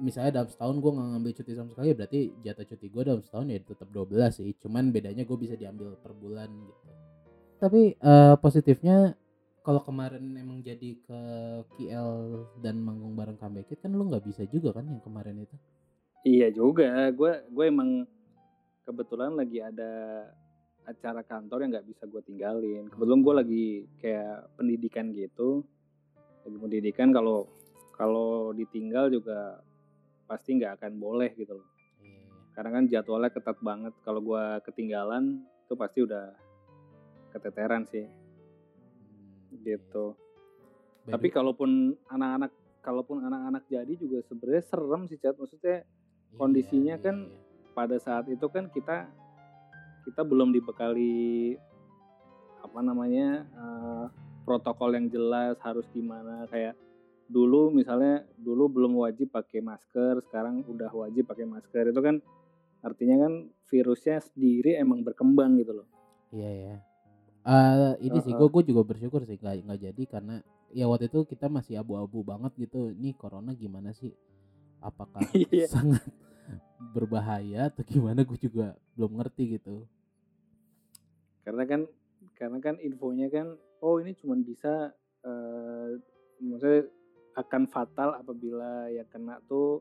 misalnya 0.00 0.40
dalam 0.40 0.48
setahun 0.48 0.76
gue 0.80 0.88
nggak 0.96 1.08
ngambil 1.12 1.32
cuti 1.36 1.52
sama 1.52 1.68
sekali, 1.76 1.92
berarti 1.92 2.20
jatah 2.40 2.64
cuti 2.64 2.86
gue 2.88 3.02
dalam 3.04 3.20
setahun 3.20 3.46
ya 3.52 3.60
tetap 3.60 3.88
12 3.92 4.32
sih. 4.40 4.56
Cuman 4.56 4.88
bedanya 4.88 5.28
gue 5.28 5.36
bisa 5.36 5.52
diambil 5.52 6.00
per 6.00 6.16
bulan 6.16 6.48
gitu. 6.48 6.99
Tapi 7.60 7.94
eh, 7.94 8.34
positifnya 8.40 9.12
kalau 9.60 9.84
kemarin 9.84 10.24
emang 10.40 10.64
jadi 10.64 10.96
ke 11.04 11.20
KL 11.76 12.10
dan 12.64 12.80
manggung 12.80 13.12
bareng 13.12 13.36
Comeback 13.36 13.76
kan 13.84 13.92
lu 13.92 14.08
nggak 14.08 14.24
bisa 14.24 14.48
juga 14.48 14.72
kan 14.72 14.88
yang 14.88 15.04
kemarin 15.04 15.44
itu. 15.44 15.56
Iya 16.24 16.48
juga, 16.52 17.12
gue 17.12 17.32
gue 17.48 17.64
emang 17.68 18.04
kebetulan 18.84 19.36
lagi 19.36 19.60
ada 19.60 20.24
acara 20.88 21.20
kantor 21.22 21.64
yang 21.64 21.70
nggak 21.76 21.88
bisa 21.88 22.08
gue 22.08 22.22
tinggalin. 22.24 22.88
Kebetulan 22.88 23.20
gue 23.20 23.34
lagi 23.36 23.66
kayak 24.00 24.56
pendidikan 24.56 25.12
gitu, 25.12 25.64
lagi 26.44 26.56
pendidikan 26.56 27.08
kalau 27.12 27.48
kalau 27.96 28.56
ditinggal 28.56 29.12
juga 29.12 29.60
pasti 30.24 30.56
nggak 30.56 30.80
akan 30.80 30.92
boleh 30.96 31.30
gitu 31.36 31.60
loh. 31.60 31.68
Iya. 32.00 32.24
Karena 32.56 32.70
kan 32.80 32.84
jadwalnya 32.88 33.30
ketat 33.32 33.58
banget. 33.60 33.92
Kalau 34.00 34.20
gue 34.24 34.44
ketinggalan 34.64 35.44
itu 35.44 35.74
pasti 35.76 36.02
udah 36.04 36.32
keteteran 37.30 37.86
sih 37.86 38.06
Hmm, 39.50 39.62
gitu. 39.62 40.14
By 41.02 41.10
the 41.10 41.10
Tapi 41.16 41.26
kalaupun 41.30 41.70
anak-anak 42.06 42.52
kalaupun 42.80 43.20
anak-anak 43.20 43.66
jadi 43.66 43.92
juga 43.94 44.22
sebenarnya 44.24 44.64
serem 44.64 45.02
sih 45.06 45.18
Chat. 45.18 45.34
Maksudnya 45.34 45.82
kondisinya 46.34 46.94
Iya, 46.96 47.02
kan 47.02 47.16
iya, 47.26 47.34
iya. 47.34 47.72
pada 47.74 47.96
saat 47.98 48.30
itu 48.30 48.46
kan 48.46 48.70
kita 48.70 49.10
kita 50.04 50.22
belum 50.22 50.50
dibekali 50.50 51.54
apa 52.60 52.80
namanya 52.80 53.46
eh, 53.46 54.04
protokol 54.42 54.94
yang 54.94 55.06
jelas 55.08 55.58
harus 55.60 55.86
gimana 55.90 56.46
kayak 56.48 56.76
dulu 57.26 57.70
misalnya 57.70 58.26
dulu 58.34 58.66
belum 58.66 58.98
wajib 58.98 59.30
pakai 59.30 59.62
masker 59.62 60.18
sekarang 60.26 60.66
udah 60.66 60.90
wajib 60.90 61.30
pakai 61.30 61.46
masker 61.46 61.94
itu 61.94 62.00
kan 62.02 62.18
artinya 62.82 63.28
kan 63.28 63.32
virusnya 63.70 64.18
sendiri 64.18 64.74
emang 64.74 65.06
berkembang 65.06 65.54
gitu 65.58 65.78
loh 65.78 65.86
Iya 66.30 66.50
ya. 66.50 66.76
Eh 67.40 67.92
ini 68.04 68.18
sih 68.20 68.32
Heeh. 68.32 68.38
gue 68.38 68.48
gue 68.52 68.62
juga 68.68 68.82
bersyukur 68.84 69.24
sih 69.24 69.40
nggak 69.40 69.64
nggak 69.64 69.80
jadi 69.80 70.02
karena 70.04 70.34
ya 70.70 70.84
waktu 70.86 71.08
itu 71.08 71.24
kita 71.24 71.48
masih 71.48 71.80
abu-abu 71.80 72.20
banget 72.22 72.52
gitu. 72.58 72.92
Ini 72.92 73.16
corona 73.16 73.56
gimana 73.56 73.90
sih? 73.96 74.12
Apakah 74.80 75.20
Iya. 75.52 75.66
sangat 75.68 76.04
berbahaya 76.92 77.72
atau 77.72 77.82
gimana? 77.84 78.24
Gue 78.24 78.36
juga 78.36 78.76
belum 78.96 79.16
ngerti 79.20 79.58
gitu. 79.58 79.84
karena 81.40 81.64
kan 81.66 81.80
karena 82.36 82.58
kan 82.60 82.76
infonya 82.78 83.26
kan 83.32 83.46
oh 83.80 83.96
ini 83.98 84.12
cuma 84.14 84.36
bisa 84.36 84.92
eh, 85.24 85.88
maksudnya 86.38 86.86
akan 87.34 87.62
fatal 87.66 88.12
apabila 88.14 88.86
yang 88.92 89.08
kena 89.08 89.40
tuh 89.48 89.80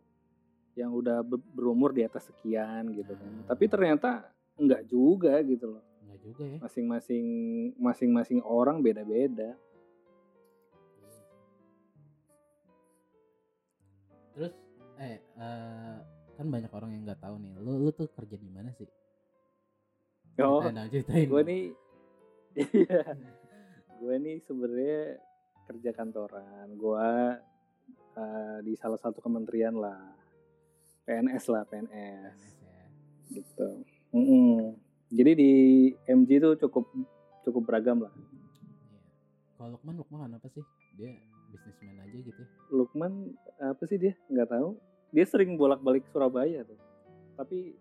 yang 0.74 0.96
udah 0.96 1.20
ber- 1.22 1.44
berumur 1.51 1.92
di 1.92 2.08
atas 2.08 2.32
sekian 2.32 2.96
gitu 2.96 3.12
kan. 3.12 3.32
Ah. 3.44 3.54
Tapi 3.54 3.66
ternyata 3.68 4.10
enggak 4.56 4.88
juga 4.88 5.36
gitu 5.44 5.75
loh. 5.78 5.84
Juga 6.23 6.43
ya. 6.45 6.57
Masing-masing 6.59 7.25
masing-masing 7.79 8.39
orang 8.43 8.83
beda-beda. 8.83 9.55
Terus 14.35 14.53
eh 14.99 15.17
eh, 15.19 15.97
kan 16.35 16.47
banyak 16.47 16.71
orang 16.71 16.91
yang 16.95 17.03
nggak 17.07 17.21
tahu 17.23 17.35
nih. 17.39 17.51
Lu 17.59 17.79
lu 17.79 17.89
tuh 17.91 18.07
kerja 18.11 18.35
di 18.35 18.49
mana 18.51 18.71
sih? 18.75 18.88
Oh, 20.39 20.63
Ceritain 20.63 20.75
dong, 20.75 20.88
ceritain. 20.88 21.27
gue 21.27 21.41
nih 21.43 21.63
iya. 22.79 23.01
Gue 23.99 24.15
nih 24.23 24.35
sebenarnya 24.47 25.19
kerja 25.67 25.89
kantoran. 25.91 26.67
Gue 26.79 27.09
eh, 28.15 28.57
di 28.63 28.73
salah 28.79 28.99
satu 28.99 29.19
kementerian 29.19 29.75
lah. 29.75 29.99
PNS 31.03 31.43
lah, 31.51 31.63
PNS. 31.67 32.35
PNS 32.38 32.55
ya. 32.63 32.83
gitu. 33.33 33.69
Mm-mm. 34.15 34.88
Jadi 35.10 35.32
di 35.34 35.51
MG 36.06 36.30
itu 36.38 36.50
cukup 36.60 36.86
cukup 37.42 37.62
beragam 37.66 37.98
lah. 38.00 38.13
Iya. 38.13 39.01
Kalau 39.56 39.70
Lukman, 39.74 39.96
Lukman 39.98 40.32
apa 40.32 40.48
sih? 40.48 40.62
Dia 40.94 41.18
bisnismen 41.50 41.98
aja 41.98 42.13
gitu 42.16 42.30
ya. 42.36 42.48
Lukman 42.70 43.34
apa 43.60 43.84
sih 43.84 43.98
dia? 43.98 44.13
Nggak 44.28 44.50
tahu. 44.50 44.78
Dia 45.10 45.25
sering 45.25 45.56
bolak-balik 45.56 46.06
Surabaya 46.08 46.62
tuh. 46.62 46.78
Tapi 47.36 47.74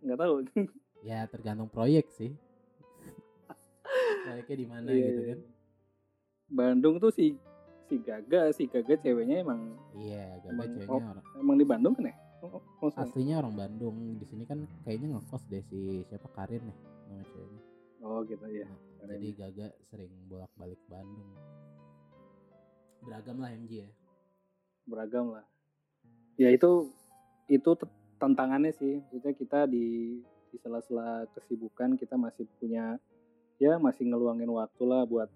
nggak 0.00 0.18
tahu. 0.18 0.34
Ya 1.04 1.28
tergantung 1.28 1.68
proyek 1.68 2.08
sih. 2.10 2.32
Proyeknya 4.24 4.56
di 4.56 4.64
mana 4.64 4.88
Iya, 4.88 5.04
gitu 5.04 5.20
iya. 5.20 5.28
kan. 5.28 5.40
Bandung 6.46 6.96
tuh 6.96 7.12
si 7.12 7.36
si 7.84 8.00
Gaga, 8.00 8.48
si 8.50 8.64
Gaga 8.64 8.96
ceweknya 8.96 9.36
emang 9.38 9.76
Iya, 9.94 10.40
Gaga 10.40 10.48
Emang- 10.48 10.68
ceweknya 10.70 11.04
orang 11.12 11.26
emang 11.36 11.56
di 11.56 11.66
Bandung 11.66 11.92
kan 11.92 12.08
ya? 12.08 12.16
Sorry. 12.50 13.00
aslinya 13.00 13.40
orang 13.40 13.54
Bandung. 13.56 13.96
Di 14.20 14.26
sini 14.28 14.44
kan 14.44 14.64
kayaknya 14.84 15.18
ngekos 15.18 15.44
deh 15.48 15.62
si 15.68 16.04
siapa 16.08 16.28
Karin 16.32 16.62
ya 16.62 16.76
nama 17.08 17.24
ceweknya. 17.30 17.62
Oh 18.04 18.20
gitu 18.24 18.46
ya. 18.52 18.68
Nah, 18.68 19.16
jadi 19.16 19.28
Gaga 19.32 19.66
sering 19.88 20.12
bolak-balik 20.28 20.80
Bandung. 20.88 21.30
Beragam 23.04 23.36
lah 23.40 23.52
MG 23.52 23.72
ya. 23.84 23.90
beragam 24.84 25.32
lah. 25.32 25.44
Ya 26.36 26.52
itu 26.52 26.92
itu 27.48 27.70
tantangannya 28.20 28.72
sih. 28.76 29.00
Maksudnya 29.08 29.32
kita 29.32 29.60
di 29.64 30.20
di 30.52 30.56
sela-sela 30.60 31.24
kesibukan 31.34 31.96
kita 31.96 32.14
masih 32.14 32.44
punya 32.60 33.00
ya 33.58 33.80
masih 33.80 34.06
ngeluangin 34.06 34.50
waktu 34.52 34.82
lah 34.84 35.08
buat 35.08 35.32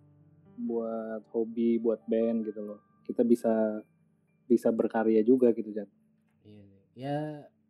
buat 0.58 1.22
hobi, 1.32 1.80
buat 1.80 2.04
band 2.04 2.44
gitu 2.44 2.60
loh. 2.60 2.80
Kita 3.08 3.24
bisa 3.24 3.80
bisa 4.48 4.68
berkarya 4.68 5.24
juga 5.24 5.52
gitu 5.56 5.72
Jan. 5.72 5.88
Iya. 6.99 7.07
Ya 7.07 7.19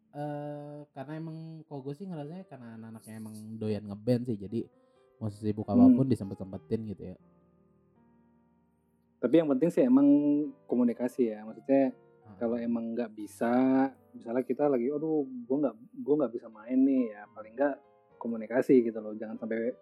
eh 0.09 0.79
karena 0.97 1.13
emang 1.21 1.61
kok 1.69 1.85
gue 1.85 1.93
sih 1.93 2.09
ngerasanya 2.09 2.49
karena 2.49 2.81
anak-anaknya 2.81 3.15
emang 3.21 3.35
doyan 3.61 3.85
ngeband 3.85 4.25
sih 4.25 4.41
jadi 4.41 4.65
mau 5.21 5.29
sibuk 5.29 5.69
Hmm. 5.69 5.85
apa 5.85 6.01
pun 6.01 6.07
disempet-sempetin 6.09 6.81
gitu 6.97 7.03
ya. 7.13 7.17
Tapi 9.19 9.35
yang 9.37 9.51
penting 9.53 9.69
sih 9.69 9.85
emang 9.85 10.07
komunikasi 10.65 11.35
ya. 11.35 11.45
Maksudnya 11.45 11.93
Ah, 12.29 12.37
kalau 12.37 12.61
emang 12.61 12.93
nggak 12.93 13.17
bisa, 13.17 13.89
misalnya 14.13 14.45
kita 14.45 14.69
lagi, 14.69 14.93
aduh, 14.93 15.25
gue 15.25 15.57
nggak 15.65 15.77
gue 15.97 16.15
nggak 16.21 16.33
bisa 16.37 16.47
main 16.53 16.77
nih 16.77 17.17
ya. 17.17 17.25
Paling 17.33 17.53
nggak 17.57 17.77
komunikasi 18.21 18.85
gitu 18.85 19.01
loh. 19.01 19.17
Jangan 19.17 19.41
sampai 19.41 19.73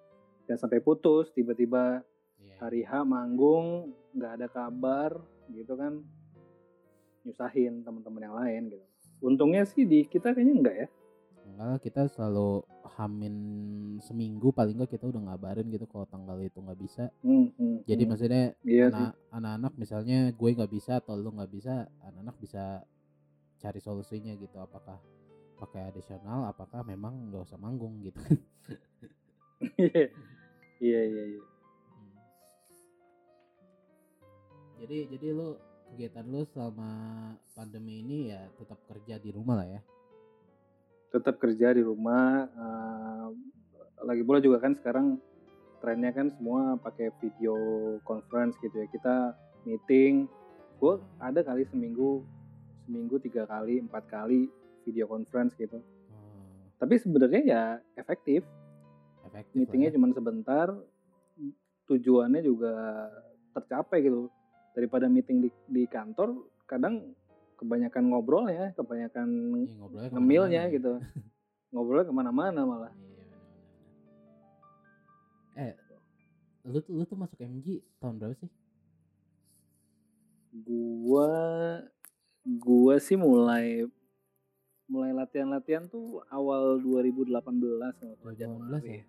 jangan 0.46 0.60
sampai 0.66 0.78
putus 0.78 1.34
tiba-tiba 1.34 2.06
iya. 2.38 2.54
hari 2.62 2.86
H 2.86 3.02
manggung 3.02 3.90
nggak 4.14 4.32
ada 4.42 4.46
kabar 4.46 5.10
gitu 5.50 5.74
kan 5.74 5.98
nyusahin 7.26 7.82
teman-teman 7.82 8.22
yang 8.30 8.36
lain 8.38 8.62
gitu. 8.78 8.86
Untungnya 9.24 9.64
sih 9.64 9.88
di 9.88 10.04
kita 10.04 10.36
kayaknya 10.36 10.54
enggak 10.54 10.76
ya. 10.76 10.88
Enggak 11.46 11.66
lah 11.66 11.78
kita 11.80 12.02
selalu 12.12 12.66
hamin 12.96 13.36
seminggu 14.00 14.52
paling 14.52 14.76
enggak 14.76 14.96
kita 14.96 15.08
udah 15.08 15.20
ngabarin 15.30 15.68
gitu 15.72 15.84
kalau 15.88 16.06
tanggal 16.08 16.36
itu 16.40 16.58
nggak 16.60 16.80
bisa. 16.80 17.08
Hmm, 17.24 17.52
hmm, 17.56 17.84
Jadi 17.88 18.02
hmm. 18.04 18.10
maksudnya 18.10 18.44
iya 18.64 18.86
anak-anak 19.32 19.72
misalnya 19.76 20.18
gue 20.32 20.48
nggak 20.52 20.72
bisa 20.72 21.00
atau 21.00 21.16
lu 21.16 21.32
nggak 21.32 21.52
bisa, 21.52 21.88
anak-anak 22.04 22.36
bisa 22.40 22.84
cari 23.60 23.80
solusinya 23.80 24.32
gitu. 24.36 24.56
Apakah 24.60 25.00
pakai 25.56 25.88
additional, 25.88 26.44
apakah 26.52 26.84
memang 26.84 27.32
nggak 27.32 27.48
usah 27.48 27.56
manggung 27.56 28.04
gitu. 28.04 28.20
iya 29.80 30.08
iya 30.80 31.00
iya. 31.08 31.24
iya. 31.32 31.42
Hmm. 31.96 32.16
Jadi 34.84 34.98
jadi 35.16 35.26
lu 35.32 35.56
kegiatan 35.96 36.28
lu 36.28 36.44
selama 36.52 36.92
pandemi 37.56 38.04
ini 38.04 38.28
ya 38.28 38.44
tetap 38.60 38.76
kerja 38.84 39.16
di 39.16 39.32
rumah 39.32 39.64
lah 39.64 39.64
ya. 39.64 39.80
Tetap 41.08 41.40
kerja 41.40 41.72
di 41.72 41.80
rumah. 41.80 42.44
eh, 42.52 43.26
lagi 44.04 44.20
pula 44.20 44.44
juga 44.44 44.60
kan 44.60 44.76
sekarang 44.76 45.16
trennya 45.80 46.12
kan 46.12 46.28
semua 46.36 46.76
pakai 46.76 47.08
video 47.16 47.56
conference 48.04 48.60
gitu 48.60 48.76
ya. 48.76 48.84
Kita 48.92 49.32
meeting. 49.64 50.28
Gue 50.76 51.00
ada 51.16 51.40
kali 51.40 51.64
seminggu 51.72 52.20
seminggu 52.84 53.16
tiga 53.16 53.48
kali 53.48 53.80
empat 53.80 54.04
kali 54.12 54.52
video 54.84 55.08
conference 55.08 55.56
gitu. 55.56 55.80
Hmm, 55.80 56.76
Tapi 56.76 57.00
sebenarnya 57.00 57.40
ya 57.40 57.62
efektif. 57.96 58.44
efektif 59.24 59.56
meetingnya 59.56 59.90
ya. 59.90 59.94
cuma 59.96 60.12
sebentar 60.12 60.76
tujuannya 61.88 62.44
juga 62.44 63.08
tercapai 63.56 64.04
gitu 64.04 64.28
daripada 64.76 65.08
meeting 65.08 65.40
di, 65.40 65.48
di 65.66 65.82
kantor 65.86 66.36
kadang 66.64 67.16
kebanyakan 67.56 68.04
ngobrol 68.06 68.44
ya 68.46 68.68
kebanyakan 68.70 69.28
Iya, 69.56 69.72
ngobrolnya 69.74 70.08
ngemilnya 70.12 70.20
ke 70.44 70.52
mana-mana 70.52 70.60
ya. 70.62 70.74
gitu 70.76 70.92
ngobrolnya 71.72 72.04
ke 72.04 72.14
mana-mana 72.14 72.60
malah 72.62 72.92
Iya. 72.92 73.24
Eh, 75.56 75.72
lu 76.66 76.78
tuh 76.78 76.92
lu 76.92 77.02
tuh 77.02 77.16
masuk 77.16 77.40
MG 77.40 77.80
tahun 77.96 78.20
berapa 78.20 78.36
sih? 78.36 78.50
gua 80.58 81.28
gua 82.44 82.94
sih 82.96 83.14
mulai 83.14 83.84
mulai 84.86 85.10
latihan-latihan 85.10 85.84
tuh 85.84 86.22
awal 86.28 86.78
2018 86.78 87.32
kalau 87.32 87.50
nggak 87.50 87.96
salah, 87.98 88.16
2018 88.22 88.36
Januari. 88.36 88.88
ya? 88.92 89.04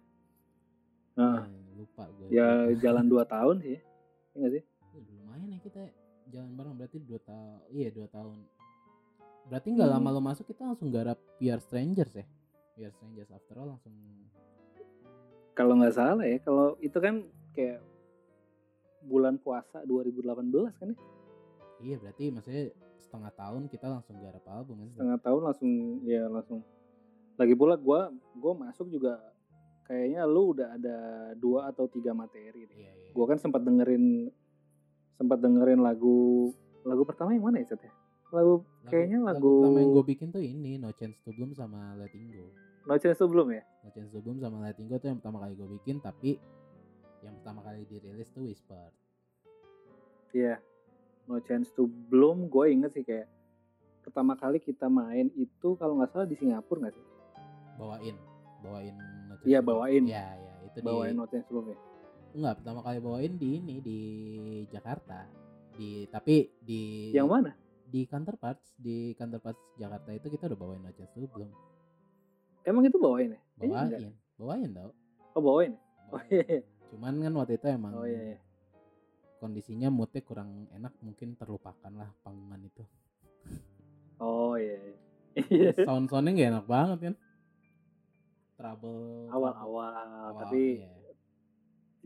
Nah, 1.17 1.37
Eh, 1.39 1.49
lupa 1.73 2.03
gue. 2.09 2.27
ya 2.29 2.47
jalan 2.75 3.05
2 3.05 3.25
tahun 3.25 3.55
sih 3.59 3.77
Iya 3.77 4.35
nggak 4.35 4.51
sih 4.53 4.63
kita 5.67 5.81
jalan 6.27 6.51
bareng 6.53 6.75
berarti 6.75 6.97
dua 6.99 7.19
tahun. 7.19 7.59
Iya 7.69 7.89
dua 7.91 8.07
tahun. 8.07 8.37
Berarti 9.47 9.67
nggak 9.71 9.87
Hmm. 9.87 9.95
lama 9.95 10.09
lo 10.11 10.21
masuk 10.21 10.45
kita 10.45 10.63
langsung 10.65 10.89
garap 10.89 11.15
PR 11.37 11.57
Strangers 11.57 12.13
ya? 12.13 12.25
PR 12.73 12.91
Strangers 12.91 13.29
after 13.29 13.55
all 13.55 13.71
langsung. 13.71 13.93
kalau 15.51 15.73
nggak 15.73 15.89
salah 15.91 16.21
ya 16.21 16.37
kalau 16.37 16.77
itu 16.79 16.93
kan 16.95 17.25
kayak 17.51 17.81
bulan 19.01 19.37
puasa 19.37 19.81
2018 19.81 20.29
kan 20.75 20.93
ya 20.93 20.97
Iya 21.77 21.95
berarti 21.97 22.29
maksudnya 22.29 22.63
setengah 22.97 23.33
tahun 23.33 23.65
kita 23.65 23.85
langsung 23.87 24.17
garap 24.17 24.45
album 24.45 24.81
kan? 24.81 24.89
setengah 24.93 25.17
tahun 25.17 25.41
langsung 25.43 25.71
ya 26.05 26.25
langsung 26.25 26.61
lagi 27.33 27.53
pula 27.53 27.73
gua 27.73 28.09
gua 28.33 28.53
masuk 28.55 28.89
juga 28.89 29.17
kayaknya 29.83 30.25
lu 30.25 30.53
udah 30.53 30.73
ada 30.73 30.97
dua 31.33 31.69
atau 31.69 31.85
tiga 31.87 32.11
materi 32.11 32.65
deh. 32.65 32.77
Iya 32.77 32.91
iya. 32.93 33.09
Gua 33.09 33.25
kan 33.25 33.37
sempat 33.37 33.61
dengerin 33.61 34.29
sempat 35.17 35.41
dengerin 35.41 35.81
lagu 35.81 36.49
lagu 36.81 37.03
pertama 37.03 37.33
yang 37.33 37.43
mana 37.43 37.59
ya 37.59 37.73
Cet 37.73 37.83
ya? 37.83 37.91
Lagu 38.29 38.63
kayaknya 38.85 39.19
lagu- 39.23 39.63
pertama 39.63 39.79
yang 39.79 39.91
gue 39.91 40.05
bikin 40.05 40.27
tuh 40.29 40.39
ini 40.39 40.77
No 40.77 40.91
Chance 40.91 41.19
to 41.21 41.31
Bloom 41.31 41.51
sama 41.51 41.95
Letting 41.95 42.27
Go. 42.29 42.45
No 42.85 42.95
Chance 42.95 43.19
to 43.19 43.27
Bloom 43.27 43.51
ya? 43.51 43.63
No 43.83 43.89
Chance 43.89 44.11
to 44.11 44.19
Bloom 44.19 44.37
sama 44.37 44.63
Letting 44.63 44.87
Go 44.87 44.95
tuh 44.95 45.09
yang 45.09 45.19
pertama 45.19 45.41
kali 45.41 45.53
gue 45.53 45.67
bikin 45.73 45.99
tapi 45.99 46.37
yang 47.19 47.33
pertama 47.41 47.59
kali 47.61 47.83
dirilis 47.83 48.29
tuh 48.29 48.45
Whisper. 48.45 48.91
Iya. 50.31 50.61
No 51.25 51.39
Chance 51.39 51.73
to 51.73 51.83
Bloom 51.87 52.47
gue 52.47 52.65
inget 52.69 52.93
sih 52.93 53.03
kayak 53.03 53.27
pertama 54.01 54.35
kali 54.35 54.59
kita 54.59 54.87
main 54.87 55.27
itu 55.33 55.75
kalau 55.75 55.99
nggak 55.99 56.11
salah 56.11 56.23
di 56.23 56.35
Singapura 56.35 56.87
nggak 56.87 56.95
sih? 56.95 57.05
Bawain, 57.75 58.15
bawain 58.61 58.95
No 59.27 59.33
Chance 59.35 59.47
Iya, 59.47 59.59
bawain. 59.59 60.03
Iya 60.03 60.25
iya 60.35 60.53
itu 60.63 60.77
Bawain 60.79 61.11
di 61.11 61.19
No 61.19 61.25
Chance 61.25 61.47
to 61.47 61.51
Bloom 61.53 61.67
ya? 61.71 61.77
Enggak 62.37 62.61
pertama 62.61 62.79
kali 62.85 62.97
bawain 63.01 63.33
di 63.35 63.49
ini 63.57 63.75
di 63.81 63.99
Jakarta. 64.69 65.25
Di 65.73 66.05
tapi 66.09 66.45
di 66.61 67.09
Yang 67.13 67.27
mana? 67.29 67.51
di 67.87 68.03
Counterparts 68.03 68.75
di 68.75 69.15
Counterparts 69.15 69.63
Jakarta 69.79 70.11
itu 70.11 70.27
kita 70.27 70.51
udah 70.51 70.59
bawain 70.59 70.83
Chance 70.91 71.15
to 71.17 71.27
Bloom. 71.31 71.49
Emang 72.67 72.83
itu 72.83 72.99
bawain 72.99 73.31
ya? 73.31 73.39
Bawain, 73.55 74.11
bawain 74.35 74.69
tau. 74.75 74.91
Oh 75.33 75.41
bawain. 75.41 75.73
Oh 76.11 76.19
iya. 76.31 76.61
Cuman 76.91 77.19
kan 77.23 77.33
waktu 77.39 77.55
itu 77.55 77.67
emang 77.71 77.95
Oh 77.95 78.03
iya. 78.07 78.35
iya. 78.35 78.37
kondisinya 79.37 79.93
moodnya 79.93 80.25
kurang 80.25 80.65
enak 80.73 80.97
mungkin 80.97 81.37
terlupakan 81.37 81.93
lah 81.93 82.09
panggungan 82.25 82.57
itu. 82.65 82.83
Oh 84.19 84.57
iya. 84.59 84.77
iya. 85.37 85.71
sound 85.87 86.09
soundnya 86.09 86.33
gak 86.33 86.49
enak 86.57 86.65
banget 86.65 86.97
kan 87.05 87.15
trouble 88.57 89.29
Awal-awal 89.29 89.93
awal, 89.93 90.41
tapi 90.41 90.81
iya. 90.81 90.89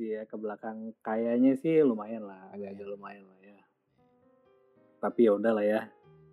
Dia 0.01 0.25
ke 0.25 0.33
belakang 0.33 0.77
kayaknya 0.99 1.53
sih 1.53 1.79
lumayan 1.81 2.25
lah, 2.25 2.49
agak-agak 2.49 2.87
Lumayan. 2.87 3.21
lumayan 3.21 3.23
lah 3.23 3.37
ya. 3.39 3.57
tapi 4.97 5.19
ya 5.21 5.31
udah 5.33 5.51
lah 5.51 5.65
ya 5.67 5.81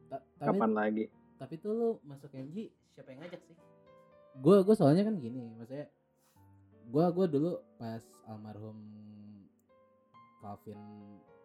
Ta- 0.08 0.24
tapi 0.36 0.48
kapan 0.50 0.70
lagi 0.72 1.04
tapi 1.36 1.54
tuh 1.56 1.70
lu 1.70 1.88
masuk 2.02 2.28
MG 2.30 2.56
siapa 2.90 3.08
yang 3.10 3.20
ngajak 3.20 3.40
sih 3.42 3.56
gue 4.34 4.56
gue 4.58 4.74
soalnya 4.74 5.02
kan 5.02 5.16
gini 5.16 5.52
maksudnya 5.52 5.88
gue 6.86 7.04
gue 7.06 7.26
dulu 7.28 7.50
pas 7.76 8.00
almarhum 8.24 8.78
Calvin 10.38 10.80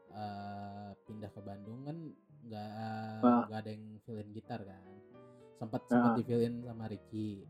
eh, 0.09 0.89
pindah 1.01 1.27
ke 1.27 1.41
Bandung 1.41 1.81
kan 1.81 1.97
nggak 2.43 2.71
Ah. 3.19 3.43
nggak 3.45 3.59
ada 3.61 3.69
yang 3.69 3.85
fillin 3.99 4.29
gitar 4.29 4.59
kan 4.59 4.83
sempat 5.53 5.81
sempat 5.85 6.11
Ah. 6.11 6.15
di 6.15 6.23
fillin 6.23 6.59
sama 6.61 6.85
Ricky 6.85 7.47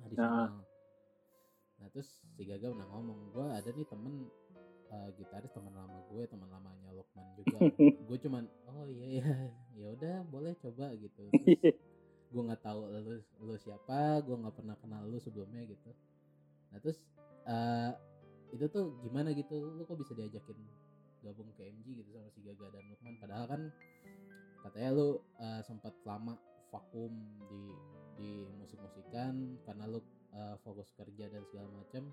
additional 0.00 0.48
nah 0.50 0.67
terus 1.94 2.08
si 2.34 2.42
Gaga 2.42 2.74
pernah 2.74 2.88
ngomong 2.90 3.18
gue 3.30 3.46
ada 3.54 3.70
nih 3.70 3.86
temen 3.86 4.26
eh, 4.90 5.08
gitaris 5.14 5.52
teman 5.54 5.70
lama 5.70 5.98
gue 6.10 6.22
teman 6.26 6.48
lamanya 6.50 6.90
Lukman 6.90 7.26
juga. 7.38 7.58
Gue 8.08 8.18
cuman 8.18 8.44
oh 8.66 8.86
iya 8.88 9.06
iya 9.06 9.34
ya 9.78 9.86
udah 9.94 10.16
boleh 10.26 10.56
coba 10.58 10.90
gitu. 10.98 11.28
Terus 11.32 11.76
gue 12.28 12.42
nggak 12.44 12.60
tahu 12.60 12.80
lu 12.88 13.14
lu 13.44 13.54
siapa 13.56 14.20
gue 14.20 14.36
nggak 14.36 14.54
pernah 14.58 14.76
kenal 14.80 15.06
lu 15.06 15.20
sebelumnya 15.22 15.64
gitu. 15.64 15.90
Nah 16.74 16.78
terus 16.82 16.98
eh, 17.46 17.90
itu 18.52 18.64
tuh 18.68 18.98
gimana 19.04 19.30
gitu? 19.36 19.54
Lu 19.60 19.84
kok 19.86 19.96
bisa 20.00 20.16
diajakin 20.16 20.58
gabung 21.22 21.50
ke 21.58 21.66
MG 21.66 21.86
gitu 22.02 22.10
sama 22.14 22.30
si 22.30 22.40
Gaga 22.42 22.66
dan 22.74 22.84
Lukman 22.90 23.14
padahal 23.18 23.46
kan 23.50 23.62
katanya 24.66 24.90
lu 24.94 25.08
eh, 25.38 25.60
sempat 25.62 25.94
lama 26.02 26.34
vakum 26.68 27.12
di 27.48 27.62
di 28.18 28.30
musik 28.58 28.76
musikan 28.82 29.56
karena 29.62 29.86
lu 29.86 30.02
eh, 30.34 30.56
fokus 30.64 30.88
kerja 30.96 31.30
dan 31.30 31.42
segala 31.48 31.68
macam 31.72 32.08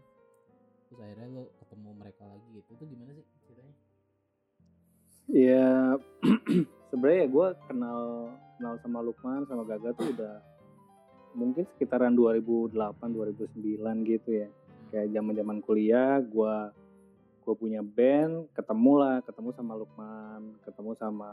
terus 0.86 1.00
akhirnya 1.02 1.28
lu 1.28 1.44
ketemu 1.60 1.90
mereka 1.98 2.24
lagi 2.30 2.48
gitu. 2.54 2.70
Itu 2.78 2.84
gimana 2.86 3.12
sih 3.18 3.26
ceritanya? 3.46 3.76
Ya 5.26 5.68
sebenarnya 6.94 7.26
gue 7.26 7.48
kenal 7.66 8.02
kenal 8.56 8.74
sama 8.86 9.00
Lukman 9.02 9.44
sama 9.50 9.66
Gaga 9.66 9.98
tuh 9.98 10.14
udah 10.14 10.36
mungkin 11.36 11.66
sekitaran 11.76 12.14
2008 12.14 12.78
2009 12.78 13.52
gitu 14.06 14.30
ya. 14.46 14.48
Kayak 14.94 15.12
zaman 15.12 15.34
zaman 15.36 15.58
kuliah 15.66 16.22
gue 16.22 16.56
gue 17.46 17.56
punya 17.58 17.82
band 17.86 18.50
ketemu 18.58 18.94
lah 18.98 19.18
ketemu 19.26 19.50
sama 19.58 19.74
Lukman 19.74 20.42
ketemu 20.62 20.92
sama 21.02 21.32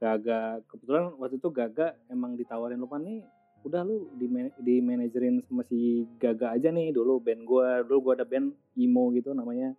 Gaga. 0.00 0.64
Kebetulan 0.66 1.12
waktu 1.20 1.36
itu 1.36 1.48
Gaga 1.52 1.94
emang 2.08 2.34
ditawarin 2.34 2.80
Lukman 2.80 3.04
nih 3.04 3.20
udah 3.66 3.82
lu 3.82 4.10
di 4.14 4.26
di 4.62 4.74
manajerin 4.78 5.42
sama 5.46 5.66
si 5.66 6.06
Gaga 6.16 6.54
aja 6.54 6.70
nih 6.70 6.94
dulu 6.94 7.18
band 7.18 7.42
gue 7.42 7.68
dulu 7.90 7.98
gue 8.10 8.12
ada 8.22 8.26
band 8.28 8.54
emo 8.78 9.10
gitu 9.12 9.34
namanya 9.34 9.74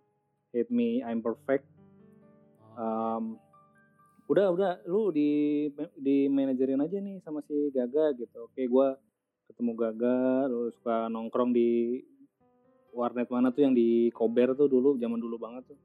Hate 0.50 0.70
Me 0.70 0.98
I'm 1.06 1.22
Perfect. 1.22 1.62
Um, 2.74 3.38
udah 4.30 4.50
udah 4.54 4.72
lu 4.86 5.10
di 5.10 5.66
di 5.98 6.26
manajerin 6.30 6.82
aja 6.82 6.98
nih 6.98 7.22
sama 7.22 7.42
si 7.46 7.70
Gaga 7.70 8.14
gitu. 8.18 8.50
Oke 8.50 8.66
gua 8.66 8.98
ketemu 9.50 9.72
Gaga 9.78 10.50
lu 10.50 10.70
suka 10.74 11.06
nongkrong 11.10 11.54
di 11.54 12.02
warnet 12.90 13.30
mana 13.30 13.54
tuh 13.54 13.62
yang 13.62 13.74
di 13.74 14.10
Kober 14.10 14.58
tuh 14.58 14.66
dulu 14.66 14.98
zaman 14.98 15.22
dulu 15.22 15.38
banget 15.38 15.70
tuh. 15.70 15.78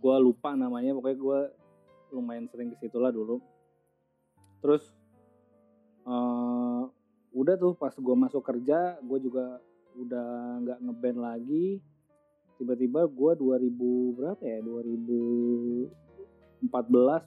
Gua 0.00 0.16
lupa 0.16 0.56
namanya 0.56 0.96
pokoknya 0.96 1.18
gua 1.20 1.40
lumayan 2.12 2.48
sering 2.48 2.72
ke 2.72 2.76
situ 2.80 2.96
lah 2.96 3.12
dulu. 3.12 3.40
Terus 4.64 4.95
eh 6.06 6.82
udah 7.36 7.54
tuh 7.60 7.76
pas 7.76 7.92
gua 7.98 8.16
masuk 8.16 8.40
kerja 8.46 8.96
gua 9.02 9.18
juga 9.20 9.60
udah 9.98 10.60
nggak 10.62 10.78
ngeband 10.86 11.18
lagi. 11.18 11.80
Tiba-tiba 12.56 13.04
gua 13.04 13.36
2000 13.36 14.16
berapa 14.16 14.40
ya? 14.40 14.64
2014 14.64 15.92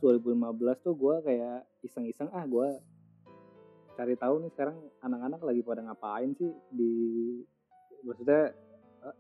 2015 0.02 0.86
tuh 0.86 0.96
gua 0.98 1.22
kayak 1.22 1.68
iseng-iseng 1.86 2.34
ah 2.34 2.46
gua 2.50 2.80
cari 4.00 4.16
tahu 4.16 4.40
nih 4.42 4.52
sekarang 4.56 4.80
anak-anak 5.04 5.44
lagi 5.44 5.60
pada 5.60 5.84
ngapain 5.84 6.32
sih 6.40 6.56
di 6.72 6.94
maksudnya 8.08 8.56
eh, 9.04 9.16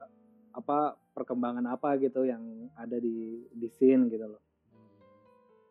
apa 0.55 0.95
perkembangan 1.11 1.67
apa 1.67 1.99
gitu 1.99 2.23
yang 2.23 2.71
ada 2.79 2.95
di 2.95 3.43
di 3.51 3.67
scene 3.75 4.07
gitu 4.07 4.23
loh. 4.23 4.41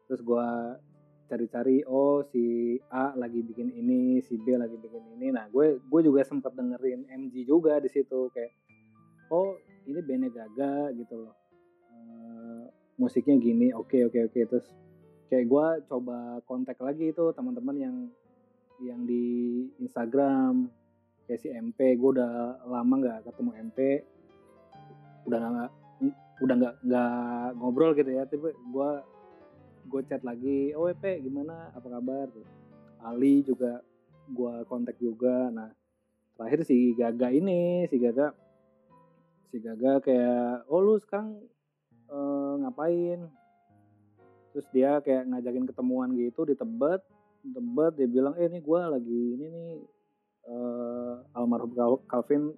Terus 0.07 0.21
gua 0.23 0.77
cari-cari 1.29 1.85
oh 1.85 2.25
si 2.25 2.75
A 2.89 3.13
lagi 3.13 3.45
bikin 3.45 3.69
ini 3.69 4.25
si 4.25 4.41
B 4.41 4.57
lagi 4.57 4.81
bikin 4.81 5.21
ini. 5.21 5.29
Nah 5.29 5.47
gue 5.53 5.77
gue 5.77 6.01
juga 6.01 6.25
sempat 6.25 6.57
dengerin 6.57 7.05
MG 7.05 7.45
juga 7.45 7.77
di 7.79 7.93
situ 7.93 8.33
kayak 8.33 8.51
oh 9.29 9.61
ini 9.85 10.01
bandnya 10.01 10.33
Gaga 10.33 10.97
gitu 10.97 11.29
loh. 11.29 11.37
Eh, 11.93 12.65
musiknya 12.97 13.37
gini 13.37 13.69
oke 13.77 14.09
oke 14.09 14.33
oke. 14.33 14.41
Terus 14.49 14.67
kayak 15.29 15.47
gue 15.47 15.67
coba 15.93 16.41
kontak 16.49 16.81
lagi 16.81 17.13
itu 17.13 17.25
teman-teman 17.37 17.77
yang 17.77 17.97
yang 18.81 19.05
di 19.05 19.69
Instagram 19.85 20.73
kayak 21.29 21.41
si 21.45 21.53
MP 21.53 22.01
gue 22.01 22.11
udah 22.17 22.65
lama 22.65 22.95
nggak 23.05 23.29
ketemu 23.29 23.51
MP 23.69 23.79
udah 25.29 25.39
nggak 25.45 25.71
udah 26.41 26.55
nggak 26.57 26.75
nggak 26.89 27.49
ngobrol 27.61 27.93
gitu 27.93 28.11
ya. 28.17 28.25
Tapi 28.25 28.41
gue 28.57 28.91
gue 29.89 30.03
chat 30.05 30.21
lagi 30.21 30.77
oh 30.77 30.93
gimana? 31.25 31.73
Apa 31.73 31.89
kabar? 31.89 32.29
Ali 33.01 33.41
juga 33.41 33.81
gue 34.29 34.55
kontak 34.69 35.01
juga. 35.01 35.49
Nah 35.49 35.73
terakhir 36.37 36.69
si 36.69 36.93
Gaga 36.93 37.33
ini 37.33 37.89
si 37.89 37.97
Gaga 37.97 38.31
si 39.49 39.57
Gaga 39.59 40.05
kayak 40.05 40.69
oh 40.69 40.85
lu 40.85 41.01
sekarang 41.01 41.41
eh, 42.13 42.55
ngapain? 42.61 43.25
Terus 44.53 44.67
dia 44.71 45.01
kayak 45.01 45.29
ngajakin 45.33 45.65
ketemuan 45.67 46.13
gitu 46.15 46.45
di 46.45 46.53
Tebet. 46.53 47.01
Tebet 47.49 47.93
dia 47.97 48.09
bilang 48.11 48.37
eh 48.37 48.47
ini 48.47 48.61
gue 48.61 48.81
lagi 48.85 49.23
ini 49.41 49.47
nih 49.49 49.71
eh, 50.53 51.15
almarhum 51.33 51.73
Cal- 51.73 52.05
Calvin 52.05 52.53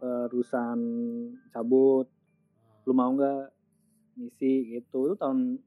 terusan 0.00 0.80
cabut. 1.52 2.08
Lu 2.84 2.92
mau 2.92 3.08
nggak 3.12 3.52
ngisi? 4.20 4.76
Gitu. 4.76 5.12
Itu 5.12 5.16
tahun 5.16 5.60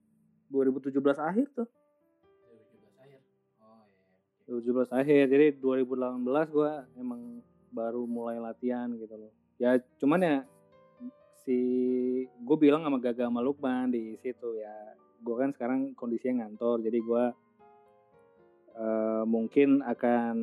2017 0.51 0.95
akhir 1.19 1.47
tuh. 1.53 1.67
2017 1.67 3.03
akhir? 3.03 3.19
Oh 3.59 3.83
iya 3.87 4.03
oke. 4.03 4.91
2017 4.91 4.99
akhir 5.01 5.23
jadi 5.31 5.47
2018 5.59 6.55
gue 6.55 6.71
emang 6.99 7.21
baru 7.71 8.03
mulai 8.07 8.39
latihan 8.39 8.87
gitu 8.95 9.15
loh. 9.15 9.31
Ya 9.59 9.75
cuman 9.99 10.19
ya 10.23 10.37
si 11.43 11.59
gue 12.27 12.57
bilang 12.59 12.83
sama 12.83 12.99
Gaga 12.99 13.27
sama 13.27 13.39
Lukman 13.43 13.91
di 13.91 14.19
situ 14.19 14.59
ya 14.59 14.75
gue 15.23 15.35
kan 15.35 15.49
sekarang 15.55 15.95
kondisinya 15.95 16.43
ngantor 16.43 16.83
jadi 16.83 16.99
gue 16.99 17.23
eh, 18.77 19.23
mungkin 19.23 19.79
akan 19.81 20.35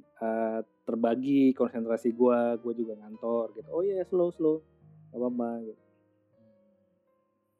eh, 0.00 0.60
terbagi 0.88 1.52
konsentrasi 1.52 2.12
gue 2.16 2.38
gue 2.60 2.72
juga 2.72 2.96
ngantor 2.98 3.52
gitu. 3.56 3.68
Oh 3.72 3.84
iya 3.84 4.04
slow 4.08 4.32
slow 4.32 4.64
gak 5.12 5.20
apa-apa 5.22 5.48
gitu 5.64 5.85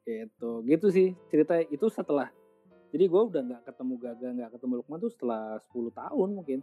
gitu 0.07 0.63
gitu 0.63 0.87
sih 0.87 1.11
cerita 1.27 1.59
itu 1.67 1.85
setelah 1.91 2.31
jadi 2.95 3.11
gue 3.11 3.21
udah 3.27 3.41
nggak 3.43 3.63
ketemu 3.67 3.93
Gaga 3.99 4.27
nggak 4.39 4.51
ketemu 4.55 4.73
Lukman 4.79 4.99
tuh 5.03 5.11
setelah 5.11 5.59
10 5.59 5.91
tahun 5.91 6.29
mungkin 6.31 6.59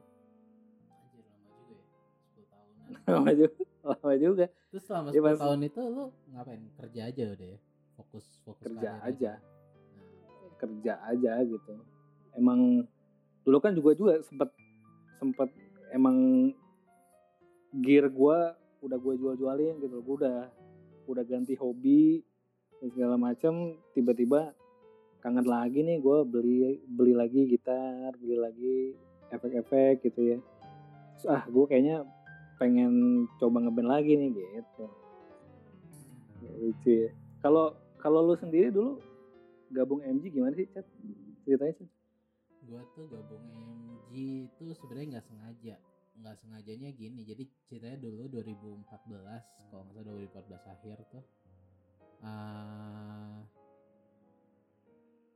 Anjir 0.80 1.26
lama 1.36 1.52
juga 1.68 1.76
ya 1.76 1.84
10 2.32 2.48
tahunan 2.48 2.88
lama 3.14 3.30
juga 3.36 3.62
lama 3.84 4.12
juga 4.16 4.46
Terus 4.72 4.84
selama 4.88 5.08
10 5.12 5.20
Mas. 5.20 5.38
tahun 5.38 5.60
itu 5.68 5.80
lu 5.84 6.04
ngapain? 6.32 6.62
Kerja 6.80 7.00
aja 7.12 7.22
udah 7.36 7.48
ya? 7.52 7.58
Fokus 7.94 8.26
fokus 8.42 8.64
Kerja 8.64 8.90
aja. 9.04 9.32
Nah, 9.38 10.52
kerja 10.58 10.92
aja 11.04 11.32
gitu 11.44 11.74
emang 12.34 12.82
dulu 13.44 13.58
kan 13.60 13.76
juga 13.76 13.92
juga 13.94 14.14
sempet 14.24 14.50
sempet 15.20 15.52
emang 15.92 16.50
gear 17.84 18.08
gue 18.08 18.38
udah 18.82 18.98
gue 18.98 19.14
jual-jualin 19.20 19.78
gitu 19.84 20.00
gue 20.00 20.16
udah 20.24 20.48
udah 21.04 21.24
ganti 21.28 21.54
hobi 21.54 22.24
segala 22.82 23.14
macam 23.18 23.78
tiba-tiba 23.94 24.54
kangen 25.24 25.46
lagi 25.48 25.80
nih 25.80 25.98
gue 26.02 26.18
beli 26.28 26.78
beli 26.84 27.16
lagi 27.16 27.48
gitar 27.48 28.12
beli 28.20 28.36
lagi 28.36 28.76
efek-efek 29.32 30.04
gitu 30.04 30.36
ya. 30.36 30.38
Terus, 31.16 31.26
ah 31.32 31.42
gue 31.48 31.64
kayaknya 31.64 32.04
pengen 32.58 33.24
coba 33.40 33.64
ngeband 33.64 33.88
lagi 33.88 34.12
nih 34.14 34.30
gitu. 34.30 34.84
Lucu 36.60 36.90
ya. 37.08 37.10
Kalau 37.40 37.74
kalau 37.98 38.20
lu 38.20 38.36
sendiri 38.36 38.68
dulu 38.68 39.00
gabung 39.72 40.04
MG 40.04 40.30
gimana 40.30 40.54
sih 40.54 40.68
Chat? 40.70 40.86
Ceritanya 41.44 41.74
Chat? 41.80 41.90
Gua 42.68 42.80
tuh 42.96 43.08
gabung 43.08 43.44
MG 43.48 44.48
itu 44.48 44.62
sebenarnya 44.76 45.18
nggak 45.18 45.26
sengaja. 45.26 45.76
Nggak 46.20 46.36
sengajanya 46.44 46.88
gini. 46.94 47.20
Jadi 47.26 47.44
ceritanya 47.66 47.98
dulu 47.98 48.28
2014 48.28 48.86
kalau 49.72 49.82
nggak 49.88 49.94
salah 49.98 50.06
2014 50.14 50.72
akhir 50.78 50.96
tuh 51.10 51.24
ah, 52.24 53.38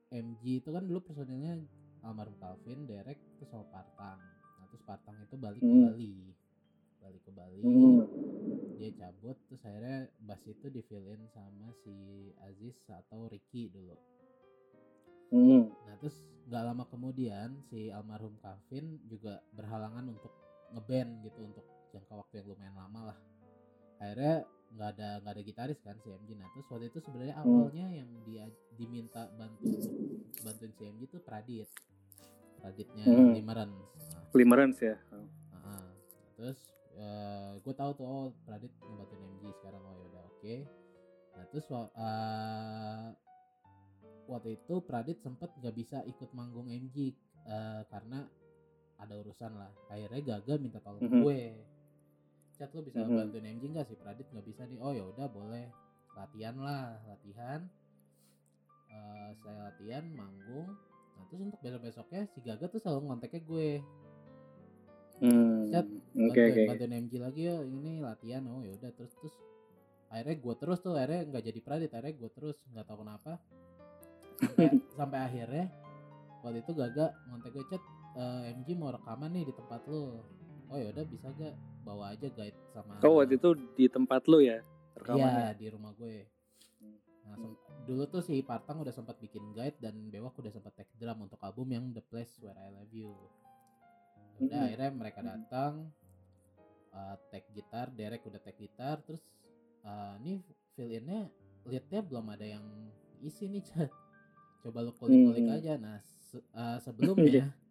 MG 0.09 0.64
itu 0.64 0.68
kan 0.72 0.88
dulu 0.88 1.05
personilnya 1.05 1.61
almarhum 2.01 2.37
Calvin, 2.40 2.88
Derek, 2.88 3.20
terus 3.37 3.51
sama 3.53 3.68
Partang. 3.68 4.18
Nah 4.59 4.66
terus 4.72 4.83
Partang 4.88 5.16
itu 5.20 5.37
balik 5.37 5.61
ke 5.61 5.68
Hmm. 5.68 5.85
Bali, 5.92 6.16
balik 7.05 7.22
ke 7.29 7.33
Bali, 7.35 7.61
Hmm. 7.61 8.09
dia 8.81 8.90
cabut, 8.96 9.37
terus 9.51 9.61
akhirnya 9.66 10.09
bass 10.24 10.42
itu 10.48 10.66
di 10.72 10.81
fill 10.87 11.05
in 11.12 11.22
sama 11.35 11.68
si 11.85 11.92
Aziz 12.46 12.79
atau 12.88 13.29
Ricky 13.29 13.68
dulu. 13.68 13.96
Hmm. 15.29 15.68
Nah 15.85 15.94
terus 16.01 16.16
nggak 16.48 16.64
lama 16.64 16.85
kemudian 16.88 17.61
si 17.68 17.92
almarhum 17.92 18.33
Kevin 18.40 18.96
juga 19.05 19.44
berhalangan 19.53 20.09
untuk 20.09 20.33
ngeband 20.72 21.20
gitu 21.20 21.44
untuk 21.44 21.66
jangka 21.92 22.14
waktu 22.16 22.40
yang 22.40 22.48
lumayan 22.48 22.77
lama 22.77 23.01
lah. 23.12 23.18
Akhirnya 24.01 24.46
nggak 24.70 24.88
ada 24.94 25.09
nggak 25.18 25.33
ada 25.33 25.42
gitaris 25.42 25.81
kan 25.81 25.96
si 25.98 26.09
MG. 26.09 26.35
Nah 26.35 26.48
terus 26.50 26.66
waktu 26.68 26.87
itu 26.87 26.98
sebenarnya 27.00 27.35
Hmm. 27.35 27.44
awalnya 27.44 27.87
yang 27.90 28.09
dia 28.22 28.44
diminta 28.72 29.26
bantu 29.33 29.68
bantuin 30.38 30.72
si 30.72 30.83
MG 30.85 31.00
itu 31.07 31.18
Pradit. 31.18 31.68
Praditnya 32.57 33.04
Hmm. 33.04 33.33
Limerence. 33.33 33.90
Nah, 34.11 34.24
Limerence 34.33 34.81
ya. 34.83 34.96
Heeh. 35.09 35.85
terus 36.35 36.59
gue 37.59 37.74
tahu 37.74 37.90
tuh 37.94 38.07
oh 38.07 38.26
Pradit 38.42 38.70
ngebantuin 38.81 39.22
MG 39.33 39.50
sekarang 39.54 39.78
oh 39.81 39.94
yaudah 39.96 40.22
oke 40.24 40.54
nah 41.31 41.44
terus 41.46 41.66
eh, 41.70 43.07
waktu 44.26 44.48
itu 44.57 44.74
Pradit 44.81 45.18
sempet 45.18 45.50
gak 45.57 45.70
bisa 45.72 46.02
ikut 46.04 46.31
manggung 46.33 46.66
MG 46.66 47.14
eh, 47.44 47.83
karena 47.87 48.26
ada 48.96 49.14
urusan 49.14 49.52
lah 49.52 49.70
akhirnya 49.87 50.37
Gaga 50.37 50.59
minta 50.59 50.78
tolong 50.78 51.00
Mhm. 51.00 51.22
gue 51.22 51.38
chat 52.59 52.71
lu 52.75 52.83
bisa 52.83 53.01
Mhm. 53.01 53.14
bantuin 53.16 53.47
MG 53.49 53.64
gak 53.71 53.87
sih? 53.87 53.97
Pradit 53.97 54.27
nggak 54.29 54.44
bisa 54.44 54.66
nih. 54.66 54.79
Oh 54.83 54.90
yaudah 54.90 55.27
boleh. 55.27 55.71
Latihan 56.12 56.59
lah 56.59 56.99
latihan. 57.07 57.62
Eh, 58.88 59.31
saya 59.38 59.71
latihan 59.71 60.05
manggung. 60.11 60.68
Nah 61.14 61.25
terus 61.27 61.40
untuk 61.40 61.61
besok 61.61 61.83
besoknya 61.83 62.23
si 62.27 62.38
Gaga 62.40 62.66
tuh 62.66 62.79
selalu 62.79 63.01
ngonteknya 63.07 63.40
gue. 63.42 63.71
Hmm. 65.18 65.66
Chat, 65.68 65.87
Oke 66.14 66.14
bantuin, 66.14 66.51
oke. 66.55 66.62
bantuin 66.71 66.94
MG 67.01 67.12
lagi 67.18 67.42
ya 67.47 67.57
ini 67.61 67.99
latihan. 67.99 68.42
Oh 68.47 68.62
ya 68.62 68.75
udah 68.75 68.90
terus 68.92 69.12
terus. 69.14 69.35
Akhirnya 70.09 70.37
gue 70.38 70.55
terus 70.57 70.79
tuh 70.81 70.94
akhirnya 70.94 71.27
nggak 71.27 71.44
jadi 71.44 71.61
pradit 71.61 71.90
akhirnya 71.90 72.14
gue 72.16 72.31
terus. 72.33 72.59
Nggak 72.71 72.87
tahu 72.87 72.99
kenapa. 73.03 73.33
Sampai, 74.38 74.66
sampai 74.99 75.18
akhirnya 75.21 75.64
waktu 76.40 76.62
itu 76.62 76.73
gaga 76.73 77.07
ngontek 77.29 77.51
gue 77.53 77.64
chat 77.68 77.83
"Eh, 78.14 78.55
MG 78.57 78.75
mau 78.75 78.90
rekaman 78.90 79.31
nih 79.31 79.44
di 79.47 79.55
tempat 79.55 79.83
lu. 79.87 80.23
Oh 80.68 80.77
ya 80.77 80.90
udah 80.90 81.05
bisa 81.05 81.29
gak 81.35 81.55
bawa 81.88 82.12
aja 82.12 82.29
guide 82.29 82.59
sama 82.68 83.01
Kau 83.01 83.16
waktu 83.16 83.40
itu 83.40 83.57
di 83.72 83.88
tempat 83.88 84.29
lu 84.29 84.44
ya 84.44 84.61
iya 85.16 85.55
di 85.55 85.66
rumah 85.72 85.94
gue. 85.94 86.27
Nah, 87.24 87.37
Hmm. 87.37 87.55
dulu 87.85 88.05
tuh 88.09 88.20
si 88.20 88.40
Partang 88.40 88.81
udah 88.81 88.90
sempat 88.90 89.16
bikin 89.16 89.53
guide 89.53 89.77
dan 89.81 89.94
Bewak 90.09 90.37
udah 90.37 90.53
sempat 90.53 90.77
take 90.77 90.92
drum 90.96 91.24
untuk 91.24 91.40
album 91.40 91.68
yang 91.70 91.85
The 91.92 92.01
Place 92.03 92.37
Where 92.40 92.57
I 92.57 92.68
Love 92.72 92.92
You. 92.92 93.12
Udah 94.40 94.68
akhirnya 94.68 94.90
mereka 94.90 95.20
datang 95.20 95.92
uh, 96.92 97.14
take 97.29 97.48
gitar 97.53 97.92
Derek 97.92 98.24
udah 98.24 98.40
take 98.40 98.59
gitar 98.59 99.01
terus 99.05 99.20
uh, 99.85 100.16
ini 100.18 100.40
fill 100.72 100.88
innya 100.88 101.29
leadnya 101.68 102.01
belum 102.01 102.27
ada 102.33 102.46
yang 102.48 102.64
isi 103.20 103.44
nih 103.46 103.61
Chat 103.61 103.90
coba 104.59 104.83
lu 104.83 104.90
kulik-kulik 104.96 105.44
Mm-mm. 105.44 105.57
aja. 105.59 105.74
Nah 105.77 106.01
se- 106.03 106.44
uh, 106.53 106.79
sebelumnya 106.81 107.53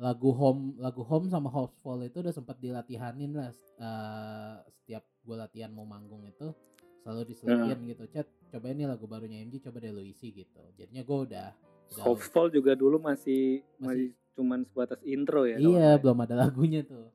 lagu 0.00 0.32
home 0.32 0.80
lagu 0.80 1.04
home 1.04 1.28
sama 1.28 1.52
houseful 1.52 2.00
itu 2.00 2.24
udah 2.24 2.32
sempat 2.32 2.56
dilatihanin 2.56 3.36
lah 3.36 3.52
uh, 3.76 4.64
setiap 4.64 5.04
gue 5.20 5.36
latihan 5.36 5.68
mau 5.68 5.84
manggung 5.84 6.24
itu 6.24 6.56
selalu 7.04 7.28
diselipin 7.28 7.80
gitu. 7.84 8.04
Chat 8.08 8.24
coba 8.48 8.72
ini 8.72 8.88
lagu 8.88 9.04
barunya 9.04 9.44
MG 9.44 9.60
coba 9.60 9.80
deh 9.80 9.92
lu 9.92 10.00
isi 10.00 10.32
gitu. 10.32 10.60
Jadinya 10.76 11.04
gue 11.04 11.18
udah 11.28 11.46
udah 11.92 12.04
Hopeful 12.04 12.48
juga 12.48 12.72
dulu 12.72 12.96
masih 12.96 13.60
Masih- 13.76 14.12
masih. 14.12 14.34
cuman 14.36 14.60
sebatas 14.64 15.00
intro 15.04 15.44
ya. 15.44 15.60
iya 15.60 16.00
belum 16.00 16.16
ada 16.24 16.48
lagunya 16.48 16.80
tuh. 16.80 17.12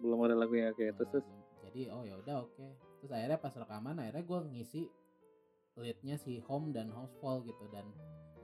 Belum 0.00 0.16
ada 0.24 0.32
lagunya 0.32 0.72
oke 0.72 0.80
terus 0.80 1.08
terus. 1.12 1.24
Nah, 1.28 1.44
jadi 1.68 1.92
oh 1.92 2.08
ya 2.08 2.16
udah 2.16 2.36
oke. 2.48 2.66
Terus 3.04 3.10
akhirnya 3.12 3.36
pas 3.36 3.52
rekaman 3.52 4.00
akhirnya 4.00 4.24
gue 4.24 4.40
ngisi 4.48 4.82
leadnya 5.76 6.16
si 6.16 6.40
home 6.40 6.72
dan 6.72 6.88
houseful 6.88 7.44
gitu. 7.44 7.64
Dan 7.68 7.84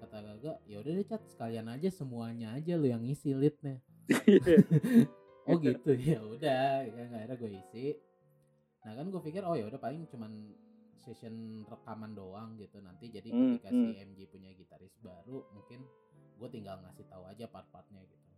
kata 0.00 0.16
Gaga 0.24 0.52
ya 0.64 0.76
udah 0.80 0.92
deh 0.96 1.06
chat 1.06 1.22
sekalian 1.28 1.68
aja 1.68 1.88
semuanya 1.92 2.56
aja 2.56 2.74
lu 2.80 2.88
yang 2.88 3.04
ngisi 3.04 3.36
leadnya 3.36 3.78
oh 5.48 5.56
gitu 5.60 5.92
ya 5.94 6.18
udah 6.24 6.88
kan 6.88 7.08
akhirnya 7.14 7.36
gue 7.36 7.50
isi 7.60 7.86
nah 8.80 8.96
kan 8.96 9.06
gue 9.12 9.20
pikir 9.20 9.44
oh 9.44 9.54
ya 9.54 9.68
udah 9.68 9.76
paling 9.76 10.08
cuman 10.08 10.56
session 11.00 11.64
rekaman 11.64 12.12
doang 12.12 12.56
gitu 12.56 12.80
nanti 12.80 13.08
jadi 13.08 13.28
Hmm, 13.28 13.56
ketika 13.56 13.68
si 13.72 13.86
hmm. 13.92 14.04
MG 14.12 14.18
punya 14.28 14.50
gitaris 14.52 14.92
baru 15.00 15.44
mungkin 15.52 15.80
gue 16.36 16.48
tinggal 16.48 16.80
ngasih 16.80 17.04
tahu 17.08 17.24
aja 17.28 17.44
part-partnya 17.48 18.00
gitu 18.04 18.28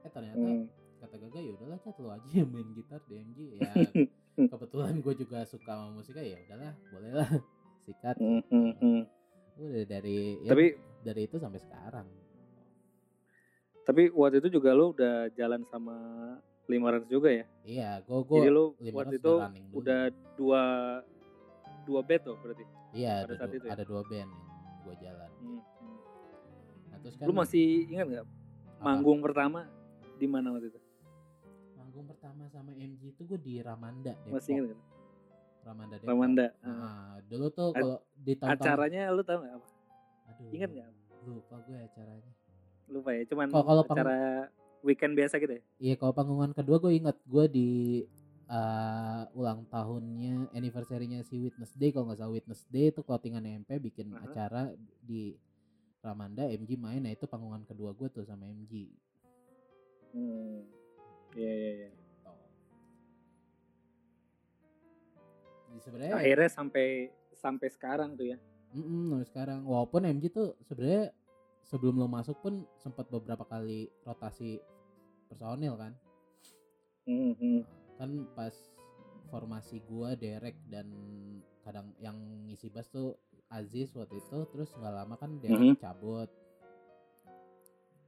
eh 0.00 0.10
ternyata 0.10 0.42
Hmm. 0.42 0.66
kata 1.00 1.16
Gaga 1.16 1.38
ya 1.40 1.50
udahlah 1.54 1.78
cat 1.82 1.96
lu 1.98 2.08
aja 2.10 2.28
yang 2.30 2.50
main 2.50 2.68
gitar 2.74 3.00
di 3.06 3.14
MG 3.18 3.38
ya 3.58 3.70
kebetulan 4.52 4.98
gue 5.02 5.14
juga 5.18 5.42
suka 5.46 5.70
sama 5.76 5.94
musiknya 5.94 6.24
ya 6.34 6.38
udahlah 6.46 6.72
boleh 6.90 7.12
lah 7.14 7.30
sikat 7.86 8.16
Hmm, 8.18 8.42
hmm, 8.50 8.72
hmm. 8.78 9.02
Udah 9.62 9.84
dari 9.84 10.18
ya, 10.40 10.50
Tapi 10.50 10.64
dari 11.00 11.20
itu 11.24 11.36
sampai 11.36 11.60
sekarang 11.60 12.06
tapi 13.80 14.06
waktu 14.08 14.38
itu 14.38 14.54
juga 14.54 14.70
lu 14.70 14.92
udah 14.92 15.32
jalan 15.34 15.66
sama 15.66 15.96
Limerence 16.64 17.10
juga 17.10 17.26
ya. 17.28 17.44
iya 17.64 17.90
gue 17.98 18.18
Jadi 18.20 18.30
gue 18.30 18.42
lu 18.48 18.64
Limerence 18.78 18.94
waktu 18.94 19.14
itu 19.18 19.32
udah 19.74 20.00
dua 20.36 20.62
dua 21.82 22.00
bed 22.00 22.20
tuh 22.22 22.36
berarti. 22.38 22.64
iya 22.92 23.12
pada 23.20 23.26
ada, 23.26 23.34
saat 23.36 23.48
du- 23.48 23.56
itu 23.56 23.66
ya? 23.66 23.72
ada 23.72 23.84
dua 23.84 24.02
band 24.04 24.30
yang 24.30 24.32
gue 24.80 24.94
jalan 25.00 25.30
Hmm, 25.40 25.58
hmm. 25.58 25.96
nah 26.86 26.98
terus 27.00 27.14
kan 27.16 27.26
Lu 27.26 27.32
masih 27.32 27.64
ingat 27.88 28.06
nggak 28.06 28.26
manggung 28.78 29.18
pertama 29.20 29.60
di 30.14 30.26
mana 30.26 30.48
waktu 30.50 30.68
itu? 30.68 30.80
manggung 31.74 32.06
pertama 32.06 32.46
sama 32.46 32.70
MG 32.70 33.02
itu 33.10 33.22
gue 33.24 33.38
di 33.40 33.54
Ramanda 33.58 34.14
Depok 34.14 34.38
Masih 34.38 34.50
ingat 34.54 34.64
nggak? 34.68 34.80
Ramanda 35.60 35.94
Depok 36.00 36.08
Ramanda. 36.08 36.46
Nah, 36.64 37.20
dulu 37.28 37.46
tuh 37.52 37.68
kalau 37.76 37.98
di 38.16 38.32
tahun 38.36 38.56
Acaranya 38.56 39.02
lu 39.12 39.22
tahu 39.22 39.38
nggak 39.44 39.54
apa? 39.56 39.68
aduh 40.30 40.50
Ingat 40.54 40.70
nggak? 40.72 40.90
lupa 41.20 41.56
gue 41.68 41.76
acaranya 41.76 42.32
Lupa 42.88 43.10
ya, 43.12 43.22
cuman 43.28 43.46
kalau 43.52 43.82
pang- 43.84 43.96
acara 44.00 44.18
weekend 44.80 45.12
biasa 45.14 45.36
gitu 45.36 45.52
ya. 45.60 45.62
Iya 45.78 45.94
kalau 46.00 46.12
panggungan 46.16 46.50
kedua 46.56 46.80
gue 46.80 46.92
ingat 46.96 47.16
gue 47.28 47.44
di 47.52 47.68
uh, 48.50 49.22
ulang 49.36 49.62
tahunnya 49.70 50.50
anniversary-nya 50.50 51.22
si 51.22 51.38
Witness 51.38 51.76
Day 51.78 51.94
kalau 51.94 52.10
nggak 52.10 52.18
salah 52.18 52.34
Witness 52.34 52.62
Day 52.66 52.90
itu 52.90 53.00
clothingan 53.06 53.44
MP 53.46 53.78
bikin 53.78 54.10
Aha. 54.10 54.26
acara 54.26 54.62
di 55.04 55.36
Ramanda 56.00 56.48
MG 56.48 56.80
main 56.80 57.04
nah 57.04 57.12
itu 57.12 57.28
panggungan 57.28 57.62
kedua 57.68 57.92
gue 57.94 58.08
tuh 58.10 58.24
sama 58.26 58.48
MG 58.48 58.90
Hmm. 60.10 60.66
Iya 61.38 61.52
iya 61.54 61.70
iya. 61.86 61.90
Sebenarnya 65.78 66.16
Akhirnya 66.16 66.50
sampai 66.50 66.86
sampai 67.32 67.68
sekarang 67.68 68.14
tuh 68.14 68.26
ya. 68.26 68.38
mm-mm, 68.70 69.10
sampai 69.12 69.26
sekarang 69.26 69.60
walaupun 69.62 70.02
MG 70.04 70.28
tuh 70.28 70.58
sebenarnya 70.60 71.14
sebelum 71.62 71.96
lo 71.96 72.06
masuk 72.06 72.36
pun 72.38 72.66
sempat 72.76 73.06
beberapa 73.06 73.42
kali 73.42 73.86
rotasi 74.02 74.58
personil 75.26 75.76
kan 75.76 75.92
Hmm, 77.02 77.32
hmm. 77.32 77.60
kan 77.96 78.10
pas 78.34 78.52
formasi 79.26 79.80
gua 79.82 80.14
Derek 80.14 80.54
dan 80.66 80.86
kadang 81.60 81.90
yang 81.96 82.14
ngisi 82.44 82.68
bass 82.68 82.86
tuh 82.86 83.16
Aziz 83.48 83.90
waktu 83.92 84.18
itu 84.18 84.38
terus 84.46 84.70
nggak 84.72 84.94
lama 84.94 85.14
kan 85.14 85.38
Derek 85.38 85.74
Mhm. 85.74 85.76
cabut 85.76 86.30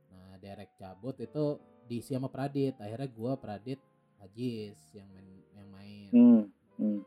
nah 0.08 0.36
Derek 0.38 0.70
cabut 0.76 1.16
itu 1.16 1.44
diisi 1.82 2.12
sama 2.12 2.28
Pradit 2.28 2.76
akhirnya 2.76 3.08
gua 3.08 3.34
Pradit 3.34 3.80
Aziz 4.18 4.78
yang 4.92 5.08
main 5.10 5.26
yang 5.52 5.68
main 5.68 6.10
Hmm, 6.12 6.42
hmm. 6.76 6.98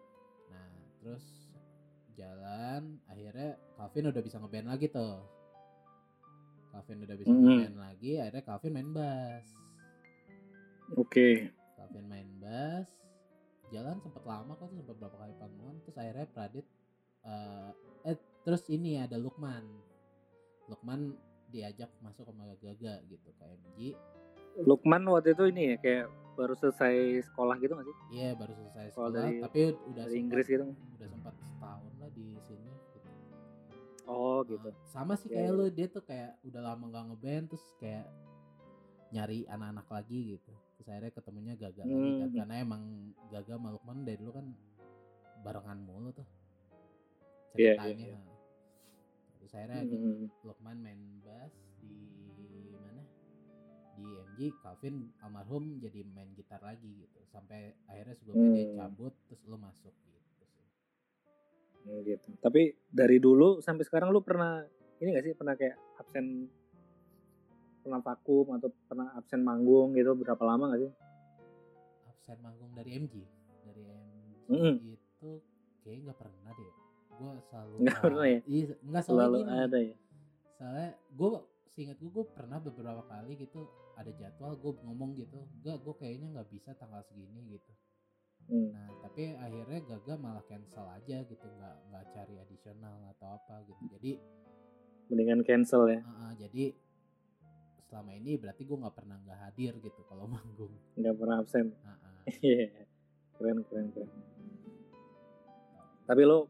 Terus 1.05 1.25
jalan 2.17 2.97
akhirnya 3.05 3.53
Calvin 3.77 4.09
udah 4.09 4.21
bisa 4.25 4.41
ngeband 4.41 4.65
lagi 4.73 4.89
tuh. 4.89 5.21
Calvin 6.73 7.05
udah 7.05 7.13
bisa 7.13 7.29
Mhm. 7.29 7.45
ngeband 7.45 7.77
lagi 7.77 8.11
akhirnya 8.17 8.41
Calvin 8.41 8.73
main 8.73 8.89
bass. 8.89 9.45
Oke. 10.97 11.53
Calvin 11.77 12.09
main 12.09 12.29
bass. 12.41 12.89
Jalan 13.69 14.01
sempet 14.01 14.25
lama 14.25 14.57
kok 14.57 14.73
tuh 14.73 14.77
sempet 14.81 14.97
berapa 14.97 15.13
kali 15.13 15.33
panggungan 15.37 15.77
terus 15.85 15.97
akhirnya 16.01 16.25
Pradit 16.25 16.65
eh 17.21 17.71
eh 18.05 18.17
terus 18.41 18.65
ini 18.73 18.97
ada 18.97 19.21
Lukman. 19.21 19.61
Lukman 20.65 21.13
diajak 21.53 21.93
masuk 22.01 22.25
sama 22.25 22.49
Gaga 22.57 23.05
gitu 23.05 23.29
ke 23.29 23.43
MG 23.45 23.93
Lukman 24.57 25.03
waktu 25.05 25.33
itu 25.33 25.43
ini 25.45 25.61
ya 25.69 25.77
kayak 25.77 26.05
baru 26.33 26.53
selesai 26.53 26.95
sekolah 27.25 27.55
gitu 27.57 27.73
gak 27.73 27.83
sih? 27.85 27.97
iya 28.13 28.29
baru 28.33 28.51
selesai 28.53 28.85
Kalau 28.89 29.07
sekolah 29.07 29.11
dari- 29.17 29.41
tapi 29.41 29.59
udah 29.61 29.75
Dari 29.75 29.95
sempat- 30.05 30.19
Inggris 30.19 30.45
gitu. 30.45 30.65
udah 30.67 31.07
sempat 31.09 31.33
setahun 31.37 31.93
lah 31.95 32.09
di 32.11 32.25
sini 32.41 32.69
gitu. 32.91 33.07
Oh 34.05 34.39
gitu. 34.43 34.59
Nah, 34.65 34.75
sama 34.85 35.13
sih 35.15 35.27
Iya, 35.27 35.35
kayak 35.37 35.49
iya. 35.49 35.57
lu 35.57 35.65
dia 35.69 35.87
tuh 35.89 36.03
kayak 36.03 36.31
udah 36.43 36.61
lama 36.61 36.83
gak 36.89 37.03
ngeband 37.09 37.45
terus 37.49 37.65
kayak 37.77 38.05
nyari 39.07 39.39
anak-anak 39.45 39.87
lagi 39.89 40.19
gitu 40.33 40.51
terus 40.75 40.87
akhirnya 40.89 41.11
ketemunya 41.13 41.53
Gaga 41.55 41.81
lagi 41.81 41.93
kan 42.17 42.27
Hmm. 42.27 42.35
karena 42.35 42.55
emang 42.59 42.83
Gaga 43.29 43.53
sama 43.53 43.69
Lukman 43.71 44.03
dari 44.03 44.17
dulu 44.17 44.31
kan 44.33 44.47
barengan 45.41 45.79
mulu 45.79 46.09
tuh 46.11 46.27
Iya, 47.55 47.71
iya, 47.71 47.79
ceritanya 47.79 48.05
iya. 48.09 48.19
terus 49.37 49.51
akhirnya 49.53 49.81
Hmm. 49.85 50.27
Lukman 50.41 50.77
main 50.77 50.99
bass 51.21 51.55
di 53.95 54.05
MG 54.05 54.39
Calvin 54.57 54.95
almarhum 55.19 55.79
jadi 55.79 56.03
main 56.05 56.29
gitar 56.31 56.59
lagi 56.59 56.87
gitu 56.97 57.19
sampai 57.25 57.59
akhirnya 57.85 58.13
sebelumnya 58.13 58.49
dia 58.51 58.65
Hmm. 58.65 58.77
cabut 58.77 59.13
terus 59.25 59.41
lu 59.45 59.57
masuk 59.57 59.93
gitu 60.05 60.43
sih 60.45 60.47
Hmm, 61.81 62.01
gitu. 62.01 62.27
Tapi 62.39 62.61
dari 62.85 63.17
dulu 63.17 63.59
sampai 63.59 63.83
sekarang 63.83 64.09
lu 64.09 64.19
pernah 64.19 64.65
ini 64.97 65.09
gak 65.11 65.23
sih 65.23 65.33
pernah 65.33 65.53
kayak 65.53 65.75
absen 65.95 66.49
pernah 67.79 68.01
vakum 68.01 68.49
atau 68.51 68.67
pernah 68.85 69.13
absen 69.13 69.39
manggung 69.39 69.93
gitu 69.93 70.11
berapa 70.13 70.41
lama 70.41 70.73
gak 70.73 70.81
sih 70.81 70.91
absen 72.05 72.37
manggung 72.41 72.73
dari 72.73 72.89
MG 72.95 73.15
dari 73.61 73.83
MG 73.85 74.49
Mm-mm. 74.49 74.75
itu 74.89 75.29
kayak 75.79 75.97
nggak 76.03 76.17
pernah 76.17 76.51
deh 76.51 76.71
gue 77.15 77.31
selalu 77.45 77.75
Nggak 77.79 77.97
pernah 78.01 78.25
ya? 78.25 78.39
iya 78.45 78.65
nggak 78.81 79.03
selalu 79.03 79.37
selalu 79.39 79.61
ada 79.61 79.79
ya 79.79 79.95
soalnya 80.55 80.89
gue 81.11 81.29
seingat 81.75 81.99
gue 81.99 82.07
gue 82.07 82.25
pernah 82.31 82.57
beberapa 82.63 83.03
kali 83.11 83.35
gitu 83.35 83.67
ada 83.99 84.11
jadwal 84.15 84.55
gue 84.55 84.71
ngomong 84.81 85.19
gitu 85.19 85.43
enggak 85.59 85.83
gue 85.83 85.93
kayaknya 85.99 86.27
nggak 86.39 86.49
bisa 86.49 86.71
tanggal 86.79 87.03
segini 87.05 87.59
gitu 87.59 87.71
Hmm. 88.45 88.69
nah 88.69 88.85
tapi 89.01 89.33
akhirnya 89.33 89.81
gagal 89.89 90.21
malah 90.21 90.45
cancel 90.45 90.85
aja 90.85 91.17
gitu 91.25 91.45
nggak 91.49 91.75
nggak 91.89 92.03
cari 92.13 92.37
adisional 92.37 93.01
atau 93.17 93.41
apa 93.41 93.65
gitu 93.65 93.89
jadi 93.97 94.21
mendingan 95.09 95.41
cancel 95.41 95.89
ya 95.89 96.05
uh, 96.05 96.29
uh, 96.29 96.31
jadi 96.37 96.69
selama 97.89 98.13
ini 98.21 98.37
berarti 98.37 98.61
gue 98.69 98.77
nggak 98.77 98.93
pernah 98.93 99.17
nggak 99.17 99.39
hadir 99.49 99.73
gitu 99.81 99.97
kalau 100.13 100.29
manggung 100.29 100.77
nggak 100.93 101.15
pernah 101.17 101.41
absen 101.41 101.73
uh, 101.73 101.89
uh. 101.89 102.21
Iya, 102.45 102.85
keren 103.37 103.61
keren 103.69 103.87
keren. 103.93 104.09
Tapi 106.05 106.21
lo 106.25 106.49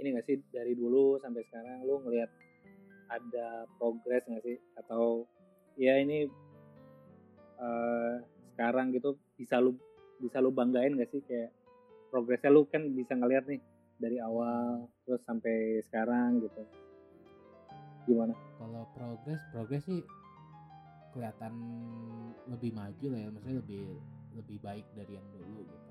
ini 0.00 0.08
gak 0.14 0.24
sih 0.24 0.36
dari 0.48 0.72
dulu 0.72 1.20
sampai 1.20 1.44
sekarang 1.48 1.84
lo 1.84 2.00
ngelihat 2.04 2.30
ada 3.08 3.64
progres 3.80 4.24
gak 4.28 4.44
sih? 4.44 4.56
Atau 4.76 5.24
ya 5.80 5.96
ini 5.98 6.28
eh 7.58 8.14
sekarang 8.54 8.94
gitu 8.94 9.18
bisa 9.34 9.58
lu 9.58 9.74
bisa 10.20 10.38
lu 10.38 10.52
banggain 10.52 10.96
gak 10.96 11.10
sih? 11.10 11.20
Kayak 11.24 11.52
progresnya 12.12 12.52
lu 12.52 12.64
kan 12.68 12.84
bisa 12.92 13.16
ngelihat 13.16 13.44
nih 13.48 13.60
dari 13.98 14.16
awal 14.22 14.86
terus 15.04 15.22
sampai 15.26 15.82
sekarang 15.84 16.40
gitu. 16.44 16.62
Gimana? 18.08 18.32
kalau 18.58 18.88
progres 18.96 19.40
progres 19.52 19.84
sih 19.84 20.00
kelihatan 21.12 21.54
lebih 22.48 22.72
maju 22.72 23.06
lah 23.12 23.20
ya. 23.20 23.28
Maksudnya 23.32 23.58
lebih 23.64 23.84
lebih 24.36 24.58
baik 24.62 24.86
dari 24.94 25.12
yang 25.18 25.28
dulu 25.34 25.66
gitu. 25.66 25.88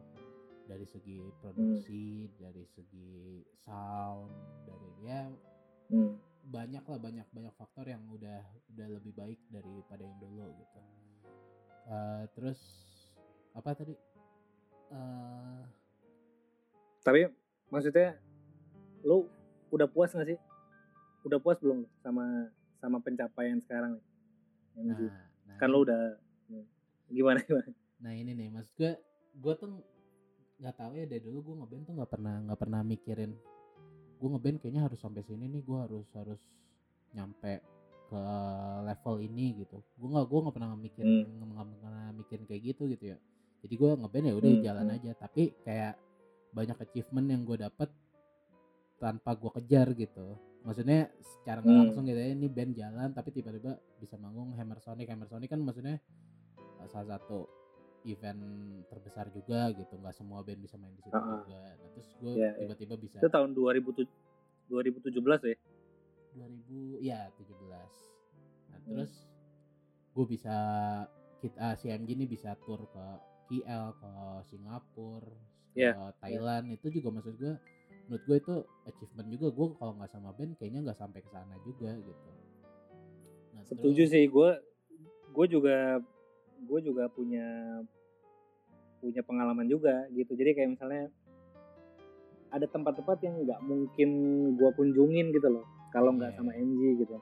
Dari 0.68 0.86
segi 0.86 1.20
produksi 1.40 2.28
dari 2.36 2.64
segi 2.68 3.40
sound 3.64 4.32
dari 4.68 4.92
ya 5.08 5.22
Hmm. 5.88 6.20
Banyak 6.48 6.84
lah 6.88 7.00
banyak 7.00 7.28
banyak 7.36 7.54
faktor 7.60 7.84
yang 7.84 8.04
udah 8.08 8.40
udah 8.72 8.88
lebih 8.88 9.12
baik 9.12 9.40
daripada 9.52 10.04
yang 10.08 10.18
dulu 10.20 10.48
gitu 10.56 10.80
Eh, 11.88 12.24
terus 12.36 12.60
apa 13.56 13.72
tadi 13.72 13.96
Eh, 14.88 15.62
Tapi 17.04 17.28
maksudnya 17.68 18.16
lu 19.04 19.28
udah 19.72 19.88
puas 19.88 20.16
gak 20.16 20.28
sih? 20.32 20.40
Udah 21.28 21.40
puas 21.44 21.60
belum 21.60 21.84
lu 21.84 21.88
sama 22.00 22.48
sama 22.80 23.04
pencapaian 23.04 23.60
sekarang 23.60 24.00
nih? 24.00 24.04
nah, 24.78 24.96
MG? 24.96 25.02
nah 25.48 25.56
kan 25.60 25.68
lu 25.68 25.84
udah 25.84 26.16
gimana 27.12 27.40
gimana? 27.44 27.72
Nah 28.00 28.12
ini 28.16 28.32
nih 28.32 28.48
maksud 28.54 28.72
gue, 28.80 28.92
gue 29.36 29.54
tuh 29.60 29.68
nggak 30.58 30.76
tahu 30.76 30.92
ya 30.96 31.06
dari 31.06 31.22
dulu 31.24 31.52
gue 31.52 31.56
ngeband 31.64 31.84
tuh 31.84 31.94
nggak 32.00 32.12
pernah 32.12 32.36
nggak 32.48 32.60
pernah 32.60 32.82
mikirin 32.82 33.32
gue 34.18 34.30
ngeband 34.34 34.58
kayaknya 34.60 34.82
harus 34.90 35.00
sampai 35.00 35.22
sini 35.24 35.46
nih 35.48 35.62
gue 35.62 35.78
harus 35.78 36.08
harus 36.18 36.42
nyampe 37.14 37.62
ke 38.08 38.22
level 38.88 39.16
ini 39.22 39.64
gitu. 39.64 39.78
Gue 40.00 40.10
nggak 40.12 40.26
gue 40.28 40.40
nggak 40.44 40.56
pernah 40.56 40.70
mikirin 40.74 41.16
nggak 41.28 41.68
pernah 41.82 42.06
mikirin 42.16 42.46
kayak 42.50 42.62
gitu 42.74 42.84
gitu 42.90 43.06
ya. 43.14 43.18
Jadi 43.64 43.74
gue 43.74 43.90
ngeband 44.00 44.26
ya 44.30 44.34
udah 44.38 44.52
Hmm, 44.52 44.64
jalan 44.64 44.88
hmm. 44.88 44.96
aja. 45.00 45.12
Tapi 45.18 45.44
kayak 45.64 45.94
banyak 46.56 46.78
achievement 46.80 47.28
yang 47.30 47.42
gue 47.44 47.58
dapet 47.60 47.90
tanpa 48.98 49.38
gue 49.38 49.52
kejar 49.62 49.88
gitu. 49.94 50.38
Maksudnya 50.66 51.08
secara 51.22 51.62
Hmm. 51.64 51.88
langsung 51.88 52.04
gitu 52.04 52.18
ya 52.18 52.34
ini 52.34 52.48
band 52.50 52.74
jalan 52.76 53.10
tapi 53.16 53.32
tiba-tiba 53.32 53.78
bisa 54.02 54.18
manggung 54.20 54.52
Hammer 54.58 54.82
Sonic 54.84 55.08
Hammer 55.08 55.30
Sonic 55.30 55.48
kan 55.48 55.62
maksudnya 55.64 55.96
uh, 56.60 56.88
salah 56.92 57.16
satu 57.16 57.48
event 58.04 58.42
terbesar 58.86 59.30
juga 59.30 59.72
gitu 59.72 59.94
nggak 59.94 60.14
semua 60.14 60.42
band 60.42 60.60
bisa 60.60 60.76
main 60.76 60.92
di 60.92 61.02
situ 61.02 61.12
Ah, 61.12 61.20
ah. 61.20 61.40
juga 61.40 61.60
nah, 61.74 61.90
terus 61.92 62.10
gue 62.16 62.34
Iya, 62.34 62.50
iya. 62.50 62.52
tiba-tiba 62.60 62.96
bisa 62.96 63.18
Itu 63.18 63.30
tahun 63.30 63.50
2007 63.52 64.06
2017 64.68 65.42
ya? 65.46 65.58
2000 66.34 67.02
ya 67.02 67.20
17 67.34 67.58
nah 68.68 68.78
Hmm. 68.78 68.86
terus 68.86 69.12
gue 70.12 70.26
bisa 70.28 70.56
kita 71.38 71.76
si 71.76 71.88
MG 71.88 72.10
ini 72.12 72.26
bisa 72.26 72.58
tur 72.60 72.82
ke 72.84 73.06
KL 73.48 73.96
ke 73.96 74.12
Singapura 74.46 75.30
ke 75.72 75.78
Iya, 75.78 75.94
Thailand 76.18 76.66
itu 76.70 76.90
juga 76.92 77.10
maksud 77.12 77.38
gue 77.38 77.54
menurut 78.04 78.24
gue 78.24 78.38
itu 78.38 78.56
achievement 78.86 79.30
juga 79.30 79.48
gue 79.50 79.68
kalau 79.76 79.94
nggak 79.94 80.10
sama 80.10 80.32
band 80.32 80.56
kayaknya 80.56 80.80
nggak 80.82 80.98
sampai 80.98 81.20
ke 81.20 81.30
sana 81.30 81.56
juga 81.62 81.92
gitu 81.98 82.30
nah, 83.52 83.62
Setuju 83.64 83.94
terus- 84.00 84.12
sih 84.12 84.26
gue 84.26 84.50
gue 85.30 85.46
juga 85.48 86.02
gue 86.60 86.80
juga 86.82 87.06
punya 87.08 87.46
punya 88.98 89.22
pengalaman 89.22 89.66
juga 89.66 90.10
gitu. 90.10 90.34
Jadi 90.34 90.52
kayak 90.54 90.70
misalnya 90.74 91.04
ada 92.48 92.66
tempat-tempat 92.66 93.18
yang 93.22 93.36
nggak 93.44 93.60
mungkin 93.62 94.10
gue 94.56 94.70
kunjungin 94.74 95.30
gitu 95.30 95.52
loh 95.52 95.66
kalau 95.92 96.12
nggak 96.12 96.34
Iya. 96.34 96.38
sama 96.38 96.52
MG 96.54 96.82
gitu. 96.98 97.18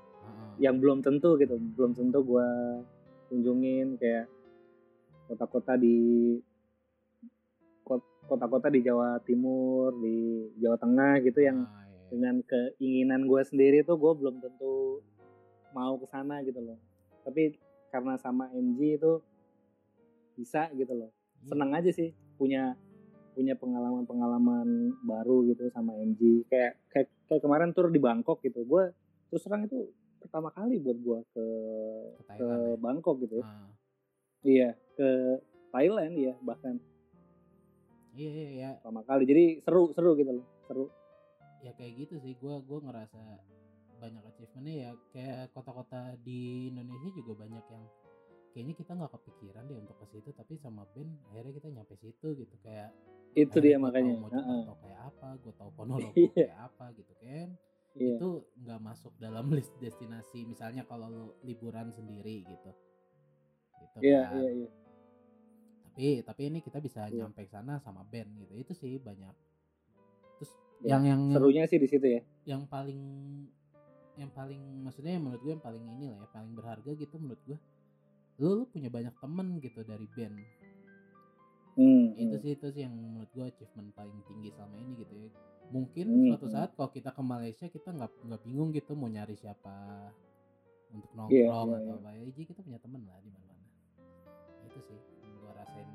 Yang 0.56 0.76
belum 0.80 1.00
tentu 1.02 1.36
gitu 1.36 1.56
belum 1.76 1.92
tentu 1.94 2.20
gue 2.22 2.48
kunjungin 3.28 3.98
kayak 3.98 4.30
kota-kota 5.26 5.76
di 5.76 5.98
kot- 7.82 8.06
kota-kota 8.24 8.70
di 8.70 8.80
Jawa 8.80 9.18
Timur 9.20 9.98
di 9.98 10.16
Jawa 10.58 10.78
Tengah 10.78 11.20
gitu 11.22 11.40
yang 11.40 11.66
Ah, 11.66 11.84
iya. 11.84 12.00
dengan 12.08 12.36
keinginan 12.42 13.26
gue 13.26 13.42
sendiri 13.42 13.82
tuh 13.82 13.98
gue 13.98 14.14
belum 14.16 14.40
tentu 14.40 15.02
mau 15.72 15.98
ke 15.98 16.06
sana 16.06 16.40
gitu 16.42 16.62
loh 16.62 16.78
tapi 17.22 17.58
karena 17.96 18.20
sama 18.20 18.52
MG 18.52 19.00
itu 19.00 19.24
bisa 20.36 20.68
gitu 20.76 20.92
loh. 20.92 21.12
Iya. 21.16 21.48
senang 21.56 21.72
aja 21.72 21.92
sih 21.96 22.12
punya 22.36 22.76
punya 23.36 23.56
pengalaman-pengalaman 23.56 24.96
baru 25.04 25.48
gitu 25.48 25.72
sama 25.72 25.96
MG 25.96 26.48
kayak 26.52 26.76
kayak 26.92 27.08
kayak 27.32 27.42
kemarin 27.44 27.72
tur 27.72 27.88
di 27.88 28.00
Bangkok 28.04 28.44
gitu. 28.44 28.68
Gue 28.68 28.92
terus 29.32 29.44
terang 29.48 29.64
itu 29.64 29.92
pertama 30.20 30.52
kali 30.52 30.80
buat 30.82 30.98
gue 31.00 31.20
ke 31.32 31.46
ke 32.20 32.34
ke 32.36 32.48
ya. 32.48 32.76
Bangkok 32.80 33.16
gitu 33.24 33.40
ya. 33.40 33.46
Ah, 33.48 33.70
iya 34.44 34.70
ke 34.96 35.10
Thailand 35.72 36.16
ya 36.20 36.34
bahkan. 36.44 36.80
Iya 38.16 38.30
iya 38.32 38.50
iya. 38.52 38.70
Pertama 38.80 39.04
kali. 39.04 39.24
Jadi 39.28 39.44
seru 39.64 39.92
seru 39.92 40.16
gitu 40.16 40.32
loh. 40.32 40.46
Seru. 40.68 40.86
Ya 41.64 41.72
kayak 41.76 42.08
gitu 42.08 42.16
sih. 42.24 42.36
Gue 42.40 42.56
gue 42.64 42.80
ngerasa 42.80 43.20
banyak 43.98 44.24
achievementnya 44.24 44.76
ya 44.76 44.90
kayak 45.10 45.52
kota-kota 45.52 46.14
di 46.20 46.40
Indonesia 46.70 47.10
juga 47.12 47.34
banyak 47.38 47.64
yang 47.66 47.84
kayaknya 48.52 48.74
kita 48.74 48.92
nggak 48.94 49.12
kepikiran 49.14 49.64
deh 49.66 49.78
untuk 49.78 49.96
ke 49.98 50.06
situ 50.08 50.30
tapi 50.32 50.54
sama 50.56 50.88
band 50.90 51.12
akhirnya 51.28 51.54
kita 51.54 51.68
nyampe 51.70 51.96
situ 51.96 52.28
gitu 52.34 52.56
kayak 52.60 52.92
itu 53.34 53.58
dia 53.60 53.76
makanya 53.76 54.16
Heeh. 54.16 54.22
Mojokerto 54.22 54.74
kayak 54.80 55.00
apa 55.06 55.28
gue 55.38 55.54
tahu 55.54 55.70
Ponorogo 55.74 56.12
Iya. 56.16 56.32
kayak 56.32 56.60
apa 56.66 56.86
gitu 56.94 57.14
kan 57.18 57.48
iya 57.96 58.16
itu 58.16 58.30
nggak 58.58 58.80
masuk 58.82 59.12
dalam 59.18 59.46
list 59.56 59.76
destinasi 59.78 60.44
misalnya 60.44 60.84
kalau 60.84 61.08
lu 61.08 61.26
liburan 61.42 61.90
sendiri 61.90 62.44
gitu 62.44 62.72
gitu 63.76 63.98
iya 64.02 64.24
kan 64.26 64.40
iya 64.40 64.52
iya 64.56 64.70
tapi 65.86 66.06
tapi 66.22 66.42
ini 66.46 66.60
kita 66.60 66.80
bisa 66.80 67.08
Iya. 67.08 67.24
nyampe 67.24 67.44
sana 67.44 67.80
sama 67.80 68.04
band 68.04 68.32
gitu 68.38 68.54
itu 68.54 68.72
sih 68.72 69.00
banyak 69.00 69.36
terus 70.38 70.52
Iya. 70.80 70.92
yang 70.92 71.04
yang 71.06 71.22
serunya 71.32 71.64
sih 71.66 71.76
di 71.76 71.88
situ 71.88 72.04
ya 72.06 72.22
yang 72.46 72.64
paling 72.66 73.00
yang 74.16 74.32
paling 74.32 74.62
maksudnya 74.84 75.16
yang 75.16 75.24
menurut 75.28 75.42
gue 75.44 75.54
yang 75.56 75.64
paling 75.64 75.84
ini 76.00 76.06
lah 76.12 76.24
ya 76.24 76.28
paling 76.32 76.52
berharga 76.56 76.92
gitu 76.96 77.16
menurut 77.20 77.42
gue 77.44 77.58
lu, 78.40 78.50
lu 78.62 78.66
punya 78.68 78.88
banyak 78.92 79.16
temen 79.20 79.48
gitu 79.60 79.80
dari 79.84 80.08
band 80.12 80.36
hmm, 81.76 82.06
itu 82.20 82.36
hmm. 82.36 82.44
sih 82.44 82.52
itu 82.56 82.68
sih 82.72 82.82
yang 82.88 82.96
menurut 82.96 83.30
gue 83.36 83.46
achievement 83.48 83.92
paling 83.96 84.20
tinggi 84.28 84.50
selama 84.56 84.76
ini 84.80 84.92
gitu 85.04 85.14
ya 85.16 85.30
mungkin 85.74 86.06
Hmm, 86.06 86.26
suatu 86.32 86.48
hmm. 86.48 86.56
saat 86.56 86.70
kalau 86.78 86.90
kita 86.94 87.10
ke 87.10 87.22
Malaysia 87.26 87.66
kita 87.68 87.90
nggak 87.90 88.12
nggak 88.30 88.42
bingung 88.46 88.70
gitu 88.70 88.94
mau 88.94 89.10
nyari 89.10 89.34
siapa 89.34 89.74
untuk 90.94 91.12
nongkrong 91.18 91.34
Iya, 91.34 91.50
iya, 91.50 91.78
atau 91.82 91.96
iya. 91.96 92.00
apa 92.00 92.10
ya 92.14 92.22
jadi 92.32 92.44
kita 92.54 92.60
punya 92.62 92.80
temen 92.80 93.02
lah 93.04 93.18
di 93.20 93.30
mana 93.34 93.52
mana 93.52 93.68
itu 94.70 94.80
sih 94.86 95.00
yang 95.26 95.34
gue 95.42 95.52
rasain 95.58 95.90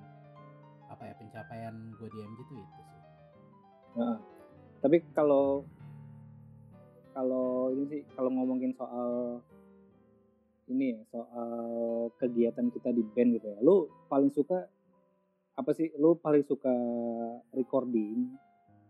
apa 0.91 1.03
ya 1.07 1.15
pencapaian 1.17 1.75
gue 1.97 2.09
di 2.11 2.19
MG 2.19 2.39
tuh 2.51 2.57
itu 2.59 2.81
sih 2.83 2.99
Heeh. 3.97 4.19
tapi 4.83 4.97
kalau 5.15 5.65
kalau 7.13 7.75
ini 7.75 7.85
sih 7.89 8.03
kalau 8.15 8.31
ngomongin 8.33 8.75
soal 8.75 9.41
ini 10.71 10.95
ya 10.95 11.01
soal 11.11 11.61
kegiatan 12.17 12.71
kita 12.71 12.95
di 12.95 13.03
band 13.03 13.39
gitu 13.39 13.47
ya 13.51 13.59
lu 13.63 13.91
paling 14.07 14.31
suka 14.31 14.71
apa 15.61 15.77
sih? 15.77 15.93
Lu 16.01 16.17
paling 16.17 16.41
suka 16.49 16.73
recording 17.53 18.33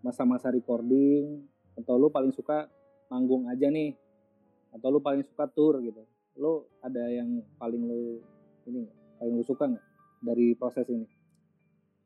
masa-masa 0.00 0.48
recording 0.54 1.44
atau 1.76 1.98
lu 1.98 2.08
paling 2.08 2.32
suka 2.32 2.70
manggung 3.12 3.50
aja 3.50 3.68
nih 3.68 3.98
atau 4.70 4.88
lu 4.94 5.02
paling 5.02 5.26
suka 5.26 5.50
tour 5.50 5.82
gitu. 5.82 6.06
Lu 6.38 6.64
ada 6.78 7.10
yang 7.10 7.42
paling 7.58 7.82
lu 7.82 8.22
ini 8.70 8.86
nggak? 8.86 8.96
paling 9.18 9.34
lu 9.34 9.44
suka 9.44 9.64
nggak 9.66 9.86
dari 10.22 10.54
proses 10.54 10.86
ini? 10.88 11.04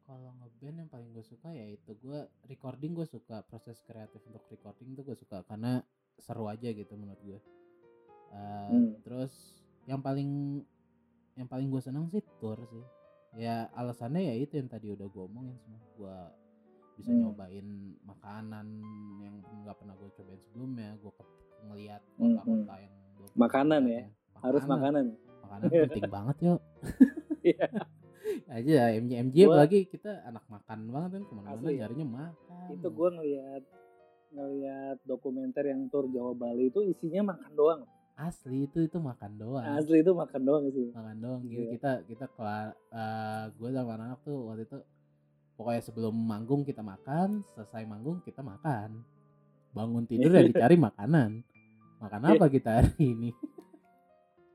Kalau 0.04 0.32
ngeband 0.36 0.84
yang 0.84 0.90
paling 0.90 1.12
gue 1.12 1.24
suka 1.24 1.52
ya 1.52 1.64
itu 1.68 1.92
gue 2.00 2.20
recording 2.48 2.96
gue 2.96 3.08
suka 3.08 3.44
proses 3.44 3.80
kreatif 3.84 4.20
untuk 4.28 4.44
recording 4.48 4.96
tuh 4.96 5.04
gue 5.04 5.16
suka 5.16 5.44
karena 5.44 5.80
seru 6.16 6.46
aja 6.46 6.68
gitu 6.68 6.94
menurut 6.94 7.22
gue 7.22 7.40
Uh, 8.26 8.66
Hmm. 8.66 8.98
terus 9.00 9.30
yang 9.84 10.00
paling 10.00 10.58
yang 11.32 11.46
paling 11.46 11.68
gue 11.68 11.78
senang 11.78 12.06
sih 12.08 12.18
tour 12.36 12.58
sih 12.64 12.82
ya 13.36 13.70
alasannya 13.72 14.24
ya 14.24 14.34
itu 14.36 14.54
yang 14.54 14.66
tadi 14.66 14.88
udah 14.88 15.04
gue 15.04 15.22
omongin 15.22 15.54
semua 15.56 15.78
gue 15.92 16.16
bisa 16.94 17.08
Hmm. 17.08 17.20
nyobain 17.24 17.68
makanan 18.02 18.66
yang 19.20 19.34
nggak 19.38 19.76
pernah 19.76 19.94
gue 19.94 20.10
cobain 20.12 20.40
sebelumnya 20.40 20.94
gue 20.96 21.12
ngelihat 21.64 22.02
Hmm, 22.12 22.34
kota-kota 22.34 22.74
yang 22.76 22.94
belum 23.14 23.30
Makanan 23.36 23.82
ya? 23.84 24.02
dateng. 24.02 24.42
Harus 24.42 24.62
makanan. 24.64 25.04
makanan 25.40 25.66
penting 25.70 26.02
banget 26.18 26.36
yuk 26.40 26.60
Iya. 27.40 27.66
aja 28.56 28.80
MJ 28.94 29.10
MJ 29.22 29.36
Gua- 29.40 29.54
apalagi 29.54 29.78
kita 29.86 30.10
anak 30.24 30.42
makan 30.48 30.78
banget 30.88 31.10
kan 31.12 31.22
ke 31.22 31.32
mana-mana 31.32 31.60
Asli. 31.60 31.78
nyarinya 31.78 32.06
makan 32.08 32.66
itu 32.72 32.88
gue 32.88 33.08
ngelihat 33.12 33.62
ngelihat 34.34 34.96
dokumenter 35.02 35.64
yang 35.64 35.86
tur 35.86 36.06
Jawa 36.06 36.34
Bali 36.34 36.68
itu 36.68 36.82
isinya 36.82 37.30
makan 37.30 37.52
doang. 37.54 37.82
asli 38.14 38.64
itu 38.64 38.78
itu 38.80 38.94
makan 38.96 39.32
doang 39.34 39.66
Asli 39.72 39.98
itu 39.98 40.12
makan 40.12 40.40
doang 40.40 40.64
sih. 40.68 40.86
makan 40.88 41.16
doang 41.18 41.42
gitu 41.44 41.58
Iya. 41.60 41.70
kita 41.74 41.92
kita 42.04 42.24
kelar 42.28 42.70
gue 43.52 43.68
sama 43.68 43.92
anak 43.96 44.18
tuh 44.20 44.38
waktu 44.44 44.62
itu 44.64 44.78
pokoknya 45.54 45.82
sebelum 45.82 46.14
manggung 46.14 46.62
kita 46.62 46.78
makan 46.78 47.42
selesai 47.48 47.82
manggung 47.82 48.18
kita 48.20 48.38
makan 48.38 49.02
bangun 49.70 50.04
tidur 50.04 50.30
ya 50.30 50.42
dicari 50.46 50.76
makanan 50.76 51.42
makan 51.98 52.20
Iya. 52.20 52.30
apa 52.32 52.46
kita 52.48 52.70
hari 52.76 52.94
ini 53.08 53.30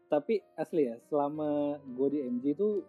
Tapi 0.09 0.41
asli 0.55 0.87
ya, 0.87 0.97
selama 1.03 1.49
gue 1.85 2.07
di 2.09 2.19
MG 2.23 2.55
itu 2.55 2.81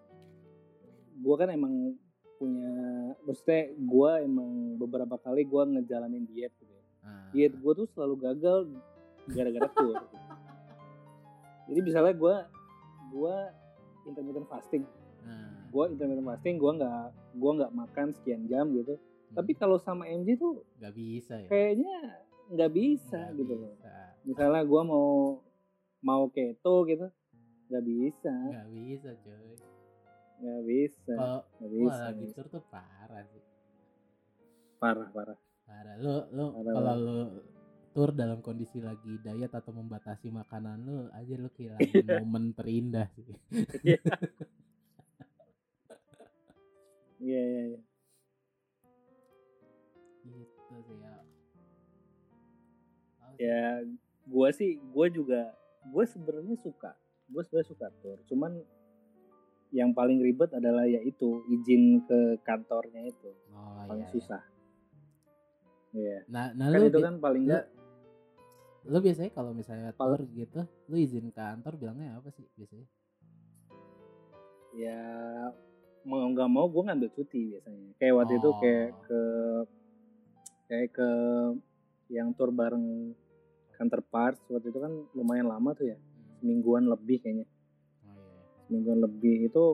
gue 1.16 1.34
kan 1.36 1.50
emang 1.50 1.92
punya 2.38 2.72
maksudnya 3.20 3.68
gue 3.70 4.10
emang 4.22 4.50
beberapa 4.76 5.18
kali 5.18 5.44
gue 5.44 5.62
ngejalanin 5.68 6.24
diet 6.24 6.48
gitu 6.54 6.72
ya. 6.72 6.79
Diet 7.30 7.54
gue 7.54 7.72
tuh 7.74 7.86
selalu 7.90 8.14
gagal 8.18 8.58
gara-gara 9.26 9.68
tour. 9.70 9.96
Jadi 11.66 11.80
misalnya 11.80 12.14
gue 12.14 12.34
gue 13.10 13.36
intermittent 14.04 14.48
fasting. 14.48 14.82
Nah, 15.22 15.68
gue 15.68 15.84
intermittent 15.88 16.26
fasting 16.26 16.56
gue 16.58 16.72
nggak 16.74 17.04
gue 17.38 17.50
nggak 17.62 17.72
makan 17.72 18.06
sekian 18.12 18.42
jam 18.46 18.66
gitu. 18.74 18.98
Hmm, 18.98 19.34
tapi 19.38 19.54
kalau 19.54 19.78
sama 19.78 20.10
MG 20.10 20.34
tuh 20.34 20.66
nggak 20.82 20.94
bisa 20.94 21.38
ya? 21.38 21.46
kayaknya 21.46 21.96
nggak 22.50 22.70
bisa 22.74 23.20
Nggak 23.30 23.38
gitu 23.38 23.54
loh. 23.54 23.74
bisa. 23.78 23.94
misalnya 24.26 24.62
gue 24.66 24.82
mau 24.82 25.38
mau 26.02 26.22
keto 26.28 26.82
gitu 26.84 27.06
nggak 27.70 27.84
bisa. 27.86 28.34
Nggak 28.34 28.68
bisa 28.74 29.10
coy. 29.22 29.50
Nggak 30.40 30.62
bisa 30.66 31.14
kalau 31.14 31.40
lagi 31.86 32.26
tur 32.34 32.46
tuh 32.50 32.62
parah 32.66 33.22
sih. 33.30 33.42
Parah 34.80 35.06
parah 35.14 35.38
parah 35.70 35.94
lu 36.02 36.14
lu 36.34 36.44
kalau 36.66 36.94
lu 36.98 37.18
tur 37.94 38.10
dalam 38.10 38.42
kondisi 38.42 38.82
lagi 38.82 39.22
diet 39.22 39.54
atau 39.54 39.70
membatasi 39.70 40.34
makanan 40.34 40.82
lu 40.82 41.06
aja 41.14 41.34
lu 41.38 41.46
kehilangan 41.54 41.86
momen 42.26 42.50
terindah 42.58 43.06
sih. 43.14 43.30
Iya. 43.86 44.00
Iya 47.20 47.42
iya 47.44 47.64
gitu 50.24 50.56
sih 50.68 50.96
ya. 50.98 51.14
Sih. 53.30 53.38
ya 53.40 53.62
gue 54.26 54.48
sih 54.52 54.70
gue 54.76 55.06
juga 55.12 55.52
gue 55.88 56.04
sebenarnya 56.04 56.56
suka 56.60 56.92
gue 57.28 57.40
sebenarnya 57.44 57.68
suka 57.72 57.86
tour 58.00 58.18
cuman 58.28 58.52
yang 59.70 59.94
paling 59.94 60.18
ribet 60.18 60.50
adalah 60.50 60.82
yaitu 60.82 61.46
izin 61.46 62.02
ke 62.02 62.42
kantornya 62.42 63.06
itu. 63.06 63.30
Oh, 63.54 63.86
paling 63.86 64.02
iya, 64.02 64.10
iya. 64.10 64.14
susah. 64.18 64.42
Iya. 64.42 64.59
Nah 66.30 66.54
nah 66.54 66.66
kan 66.70 66.78
lu 66.78 66.86
itu 66.86 67.00
kan 67.02 67.14
paling 67.18 67.42
lu, 67.44 67.50
enggak 67.50 67.64
lu 68.86 68.98
biasanya 69.02 69.30
kalau 69.34 69.50
misalnya 69.52 69.90
Pal- 69.92 70.16
tour 70.16 70.22
gitu 70.32 70.60
lu 70.88 70.96
izin 70.96 71.28
ke 71.34 71.36
kantor 71.36 71.74
bilangnya 71.76 72.16
apa 72.16 72.32
sih 72.32 72.46
biasanya? 72.56 72.86
Ya 74.72 75.00
mau 76.06 76.24
nggak 76.30 76.48
mau 76.48 76.64
gue 76.70 76.82
ngambil 76.86 77.10
cuti 77.12 77.58
biasanya. 77.58 77.90
Kayak 77.98 78.14
waktu 78.16 78.32
itu 78.38 78.50
kayak 78.56 78.88
Oh. 78.88 79.02
ke 79.04 79.20
kayak 80.70 80.90
ke 80.94 81.10
yang 82.08 82.30
tour 82.38 82.50
bareng 82.54 83.12
counterparts 83.76 84.40
waktu 84.48 84.70
itu 84.70 84.78
kan 84.78 84.92
lumayan 85.12 85.50
lama 85.50 85.74
tuh 85.74 85.90
ya 85.90 85.98
semingguan 86.40 86.86
lebih 86.86 87.20
kayaknya. 87.20 87.46
Oh 88.06 88.14
iya. 88.16 88.40
Semingguan 88.64 88.98
lebih 89.02 89.50
itu 89.50 89.64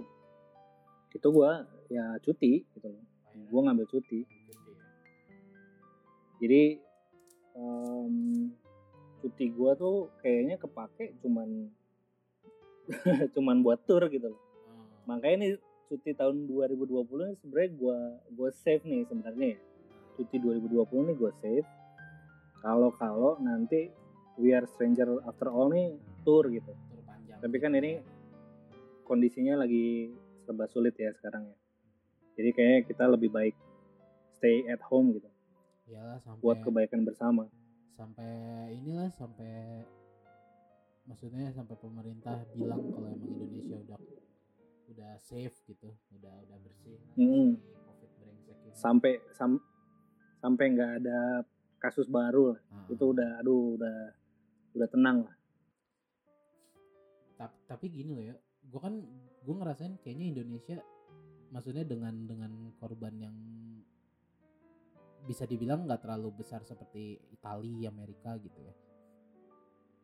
itu 1.15 1.27
gue 1.31 1.51
ya 1.93 2.05
cuti 2.25 2.65
gitu 2.75 2.87
loh. 2.91 2.99
Oh, 2.99 3.33
iya. 3.37 3.47
gue 3.53 3.61
ngambil 3.63 3.87
cuti. 3.87 4.21
Jadi 6.37 6.77
em, 7.57 8.15
cuti 9.25 9.47
gue 9.49 9.71
tuh 9.81 10.13
kayaknya 10.21 10.61
kepake 10.61 11.17
cuman 11.25 11.73
cuman 13.35 13.57
buat 13.65 13.83
tour 13.89 14.07
gitu 14.13 14.31
loh. 14.31 14.39
Oh. 14.39 14.87
makanya 15.11 15.37
nih 15.43 15.53
cuti 15.87 16.15
tahun 16.15 16.51
2020 16.51 17.03
ini 17.03 17.35
sebenarnya 17.43 17.71
gue 17.75 17.99
gue 18.37 18.49
save 18.53 18.85
nih 18.85 19.03
sebenarnya 19.09 19.49
ya. 19.57 19.61
Cuti 20.17 20.37
2020 20.39 21.09
nih 21.11 21.17
gue 21.17 21.33
save. 21.43 21.69
Kalau 22.63 22.91
kalau 22.95 23.33
nanti 23.43 23.91
We 24.37 24.53
Are 24.53 24.69
Stranger 24.69 25.25
After 25.25 25.49
All 25.49 25.73
nih 25.73 25.97
tour 26.23 26.47
gitu. 26.53 26.71
Tour 26.71 27.01
panjang. 27.07 27.39
Tapi 27.41 27.57
kan 27.59 27.73
ini 27.75 27.99
ya. 27.99 28.03
kondisinya 29.07 29.63
lagi 29.63 30.11
serba 30.45 30.67
sulit 30.71 30.95
ya 30.99 31.11
sekarang 31.17 31.51
ya. 31.51 31.57
Jadi 32.37 32.51
kayaknya 32.53 32.81
kita 32.85 33.05
lebih 33.09 33.31
baik 33.33 33.57
stay 34.37 34.69
at 34.69 34.83
home 34.85 35.17
gitu 35.17 35.27
iyalah 35.87 36.19
sampai 36.23 36.43
buat 36.43 36.59
kebaikan 36.63 37.07
bersama. 37.07 37.47
sampai 37.97 38.29
inilah 38.77 39.09
sampai 39.09 39.81
maksudnya 41.09 41.49
sampai 41.57 41.81
pemerintah 41.81 42.45
bilang 42.53 42.93
kalau 42.93 43.09
emang 43.09 43.33
Indonesia 43.41 43.77
udah 43.81 43.99
udah 44.93 45.13
safe 45.17 45.57
gitu 45.65 45.97
udah 46.13 46.35
udah 46.45 46.59
bersih. 46.61 47.01
Si 47.17 47.25
covid 47.73 48.11
brengsek 48.21 48.57
ini. 48.69 48.77
Sampai 48.77 49.13
sam- 49.33 49.65
sampai 50.45 50.65
nggak 50.77 50.93
ada 51.01 51.41
kasus 51.81 52.05
baru 52.11 52.53
lah. 52.53 52.61
Ah, 52.69 52.85
itu 52.93 53.05
udah 53.17 53.31
aduh 53.41 53.81
udah 53.81 53.97
udah 54.77 54.89
tenang 54.93 55.25
lah. 55.25 55.37
Tapi, 57.41 57.57
tapi 57.65 57.87
gini 57.89 58.11
loh 58.13 58.25
ya 58.25 58.37
gue 58.67 58.81
kan 58.83 58.95
gue 59.47 59.55
ngerasain 59.55 59.95
kayaknya 60.03 60.27
Indonesia 60.37 60.77
maksudnya 61.55 61.87
dengan 61.87 62.27
dengan 62.27 62.53
korban 62.77 63.15
yang 63.17 63.37
bisa 65.27 65.45
dibilang 65.45 65.85
nggak 65.85 66.07
terlalu 66.07 66.41
besar 66.41 66.63
seperti 66.63 67.19
Italia 67.35 67.91
Amerika 67.91 68.39
gitu 68.39 68.61
ya 68.63 68.75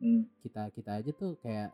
Hmm. 0.03 0.27
kita 0.43 0.67
kita 0.75 0.99
aja 0.99 1.15
tuh 1.15 1.39
kayak 1.39 1.71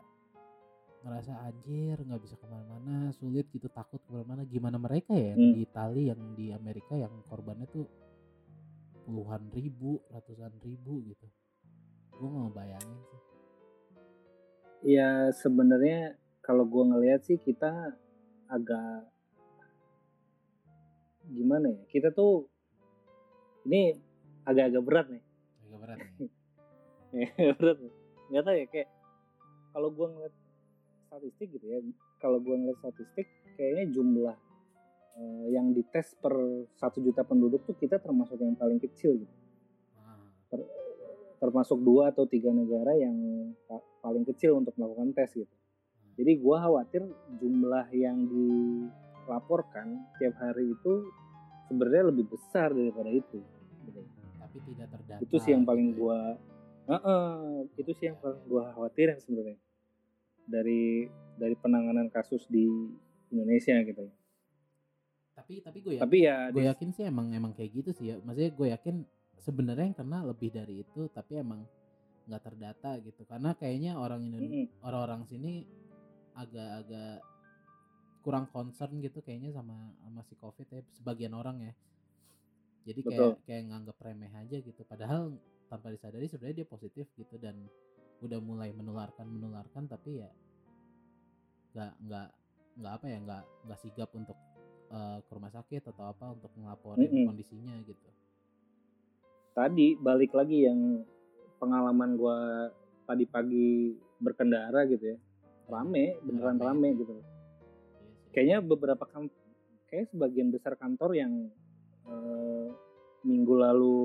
ngerasa 1.01 1.33
anjir 1.49 1.97
nggak 1.97 2.21
bisa 2.21 2.37
ke 2.37 2.45
mana-mana 2.45 3.09
sulit 3.09 3.49
gitu 3.49 3.65
takut 3.73 3.97
ke 4.05 4.09
mana-mana 4.13 4.45
gimana 4.45 4.77
mereka 4.77 5.17
ya 5.17 5.33
yang 5.33 5.41
Hmm. 5.41 5.53
di 5.57 5.61
Itali 5.65 6.03
yang 6.13 6.21
di 6.37 6.45
Amerika 6.53 6.93
yang 6.93 7.09
korbannya 7.25 7.65
tuh 7.65 7.89
puluhan 9.09 9.49
ribu 9.49 9.97
ratusan 10.13 10.53
ribu 10.61 11.01
gitu 11.09 11.25
gue 12.21 12.27
nggak 12.29 12.43
ngebayangin 12.53 12.99
sih 13.09 13.21
ya 14.93 15.33
sebenarnya 15.33 16.13
kalau 16.45 16.69
gua 16.69 16.85
ngelihat 16.93 17.25
sih 17.25 17.41
kita 17.41 17.97
agak 18.45 19.09
gimana 21.29 21.73
ya 21.73 21.81
kita 21.89 22.13
tuh 22.13 22.45
ini 23.69 23.93
agak-agak 24.49 24.83
berat 24.83 25.07
nih. 25.13 25.23
Agak 25.69 25.79
berat 25.85 25.99
nih. 26.01 26.31
Berat 27.61 27.77
nih. 27.81 27.93
nggak 28.29 28.43
tahu 28.45 28.55
ya 28.61 28.65
kayak 28.69 28.89
kalau 29.73 29.89
gua 29.89 30.07
ngeliat 30.13 30.35
statistik 31.09 31.47
gitu 31.57 31.65
ya 31.65 31.81
kalau 32.21 32.37
gua 32.37 32.55
ngeliat 32.61 32.77
statistik 32.77 33.25
kayaknya 33.57 33.89
jumlah 33.89 34.37
eh, 35.17 35.45
yang 35.49 35.73
dites 35.73 36.13
per 36.21 36.37
satu 36.77 37.01
juta 37.01 37.25
penduduk 37.25 37.65
tuh 37.65 37.73
kita 37.73 37.97
termasuk 37.97 38.37
yang 38.37 38.53
paling 38.53 38.77
kecil 38.77 39.17
gitu. 39.17 39.35
Ah, 39.97 40.21
termasuk 41.41 41.81
dua 41.81 42.13
atau 42.13 42.29
tiga 42.29 42.53
negara 42.53 42.93
yang 42.93 43.17
pa- 43.65 43.81
paling 44.05 44.21
kecil 44.29 44.61
untuk 44.61 44.77
melakukan 44.77 45.09
tes 45.17 45.33
gitu. 45.33 45.55
Jadi 46.19 46.31
gua 46.37 46.61
khawatir 46.61 47.01
jumlah 47.41 47.89
yang 47.95 48.29
dilaporkan 48.29 50.05
tiap 50.21 50.37
hari 50.37 50.69
itu 50.69 50.93
sebenarnya 51.65 52.13
lebih 52.13 52.29
besar 52.29 52.75
daripada 52.75 53.09
itu. 53.09 53.41
Tapi 54.49 54.65
tidak 54.65 54.87
terdata 54.89 55.21
itu 55.21 55.37
sih 55.37 55.53
yang 55.53 55.61
paling 55.61 55.93
gitu 55.93 56.01
ya. 56.01 56.01
gua 56.01 56.19
Heeh, 56.89 57.69
itu 57.77 57.91
sih 57.93 58.09
yang 58.09 58.17
paling 58.17 58.41
gua 58.49 58.73
khawatirin 58.73 59.21
sebenarnya. 59.21 59.61
Dari 60.49 61.05
dari 61.37 61.53
penanganan 61.53 62.09
kasus 62.09 62.49
di 62.49 62.65
Indonesia 63.29 63.77
gitu. 63.85 64.09
Tapi 65.37 65.61
tapi 65.61 65.77
gue 65.85 65.93
ya 65.95 66.01
tapi 66.01 66.17
ya 66.25 66.49
gue 66.49 66.65
yakin 66.65 66.89
sih 66.89 67.05
emang 67.05 67.29
emang 67.29 67.53
kayak 67.53 67.77
gitu 67.77 67.93
sih 67.93 68.09
ya. 68.09 68.15
Maksudnya 68.25 68.51
gue 68.57 68.67
yakin 68.73 68.95
sebenarnya 69.37 69.85
yang 69.93 69.97
kena 70.01 70.19
lebih 70.25 70.49
dari 70.49 70.81
itu 70.81 71.05
tapi 71.13 71.37
emang 71.37 71.61
nggak 72.25 72.41
terdata 72.41 72.97
gitu. 73.05 73.21
Karena 73.29 73.53
kayaknya 73.53 74.01
orang 74.01 74.25
Indonesia 74.25 74.65
Mm-mm. 74.65 74.81
orang-orang 74.81 75.21
sini 75.29 75.53
agak-agak 76.33 77.21
kurang 78.25 78.49
concern 78.49 78.97
gitu 78.97 79.21
kayaknya 79.21 79.53
sama 79.53 79.93
sama 80.01 80.21
si 80.25 80.33
covid 80.41 80.67
ya 80.73 80.81
sebagian 80.97 81.37
orang 81.37 81.61
ya 81.61 81.73
jadi 82.89 83.01
kayak 83.05 83.19
Betul. 83.21 83.31
kayak 83.45 83.63
nganggap 83.69 83.97
remeh 84.01 84.33
aja 84.33 84.57
gitu 84.57 84.81
padahal 84.81 85.37
tanpa 85.69 85.93
disadari 85.93 86.25
sebenarnya 86.25 86.65
dia 86.65 86.67
positif 86.67 87.05
gitu 87.13 87.37
dan 87.37 87.53
udah 88.25 88.41
mulai 88.41 88.73
menularkan 88.73 89.29
menularkan 89.29 89.85
tapi 89.85 90.25
ya 90.25 90.29
nggak 91.77 91.93
nggak 92.09 92.27
nggak 92.81 92.93
apa 92.97 93.05
ya 93.05 93.17
nggak 93.21 93.43
nggak 93.69 93.79
sigap 93.79 94.09
untuk 94.17 94.37
uh, 94.89 95.21
ke 95.21 95.31
rumah 95.31 95.53
sakit 95.53 95.85
atau 95.85 96.03
apa 96.09 96.33
untuk 96.33 96.49
ngelaporin 96.57 97.05
Mm-mm. 97.05 97.29
kondisinya 97.29 97.77
gitu 97.85 98.09
tadi 99.53 99.93
balik 100.01 100.33
lagi 100.33 100.65
yang 100.65 101.05
pengalaman 101.61 102.17
gua 102.17 102.67
tadi 103.05 103.29
pagi 103.29 103.93
berkendara 104.17 104.89
gitu 104.89 105.13
ya 105.13 105.17
rame 105.69 106.17
beneran 106.25 106.57
Rame 106.57 106.65
rame 106.65 106.89
gitu. 106.97 107.13
Iya 107.13 107.39
kayaknya 108.33 108.57
beberapa 108.61 109.03
kan 109.09 109.27
kayak 109.89 110.09
sebagian 110.13 110.53
besar 110.53 110.77
kantor 110.77 111.17
yang 111.17 111.49
eh, 112.09 112.67
minggu 113.23 113.53
lalu 113.53 113.99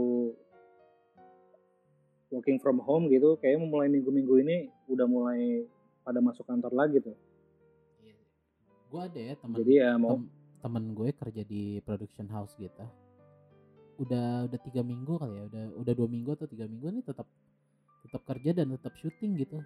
working 2.35 2.59
from 2.59 2.83
home 2.83 3.07
gitu 3.07 3.39
kayaknya 3.39 3.63
mulai 3.63 3.87
minggu-minggu 3.87 4.35
ini 4.43 4.57
udah 4.91 5.07
mulai 5.07 5.63
pada 6.03 6.19
masuk 6.19 6.45
kantor 6.45 6.75
lagi 6.75 6.99
tuh. 6.99 7.15
Iya. 8.03 8.19
Gue 8.91 9.01
ada 9.01 9.21
ya 9.23 9.35
teman 9.39 9.57
jadi 9.63 9.73
ya 9.79 9.91
mau 9.97 10.19
tem- 10.19 10.31
temen 10.61 10.85
gue 10.93 11.09
kerja 11.15 11.43
di 11.47 11.79
production 11.87 12.27
house 12.29 12.59
gitu. 12.59 12.85
Udah 14.03 14.51
udah 14.51 14.61
tiga 14.67 14.83
minggu 14.83 15.15
kali 15.15 15.39
ya 15.39 15.45
udah 15.47 15.65
udah 15.79 15.93
dua 15.95 16.09
minggu 16.11 16.35
atau 16.35 16.51
tiga 16.51 16.67
minggu 16.67 16.91
nih 17.01 17.05
tetap 17.07 17.31
tetap 18.05 18.23
kerja 18.27 18.51
dan 18.51 18.75
tetap 18.75 18.93
syuting 18.99 19.39
gitu. 19.39 19.63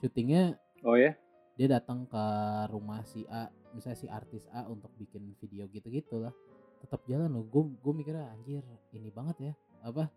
Syutingnya 0.00 0.56
oh 0.82 0.96
ya? 0.96 1.12
dia 1.54 1.68
datang 1.68 2.08
ke 2.08 2.24
rumah 2.72 3.04
si 3.04 3.28
A 3.28 3.52
misalnya 3.76 3.98
si 4.00 4.08
artis 4.08 4.48
A 4.56 4.64
untuk 4.66 4.88
bikin 4.96 5.36
video 5.36 5.68
gitu 5.68 5.92
gitulah 5.92 6.32
tetap 6.82 7.00
jalan 7.06 7.30
loh. 7.30 7.44
Gue 7.44 7.62
gue 7.72 7.92
mikirnya 7.94 8.26
anjir 8.28 8.60
ini 8.92 9.08
banget 9.08 9.36
ya 9.40 9.52
apa 9.80 10.10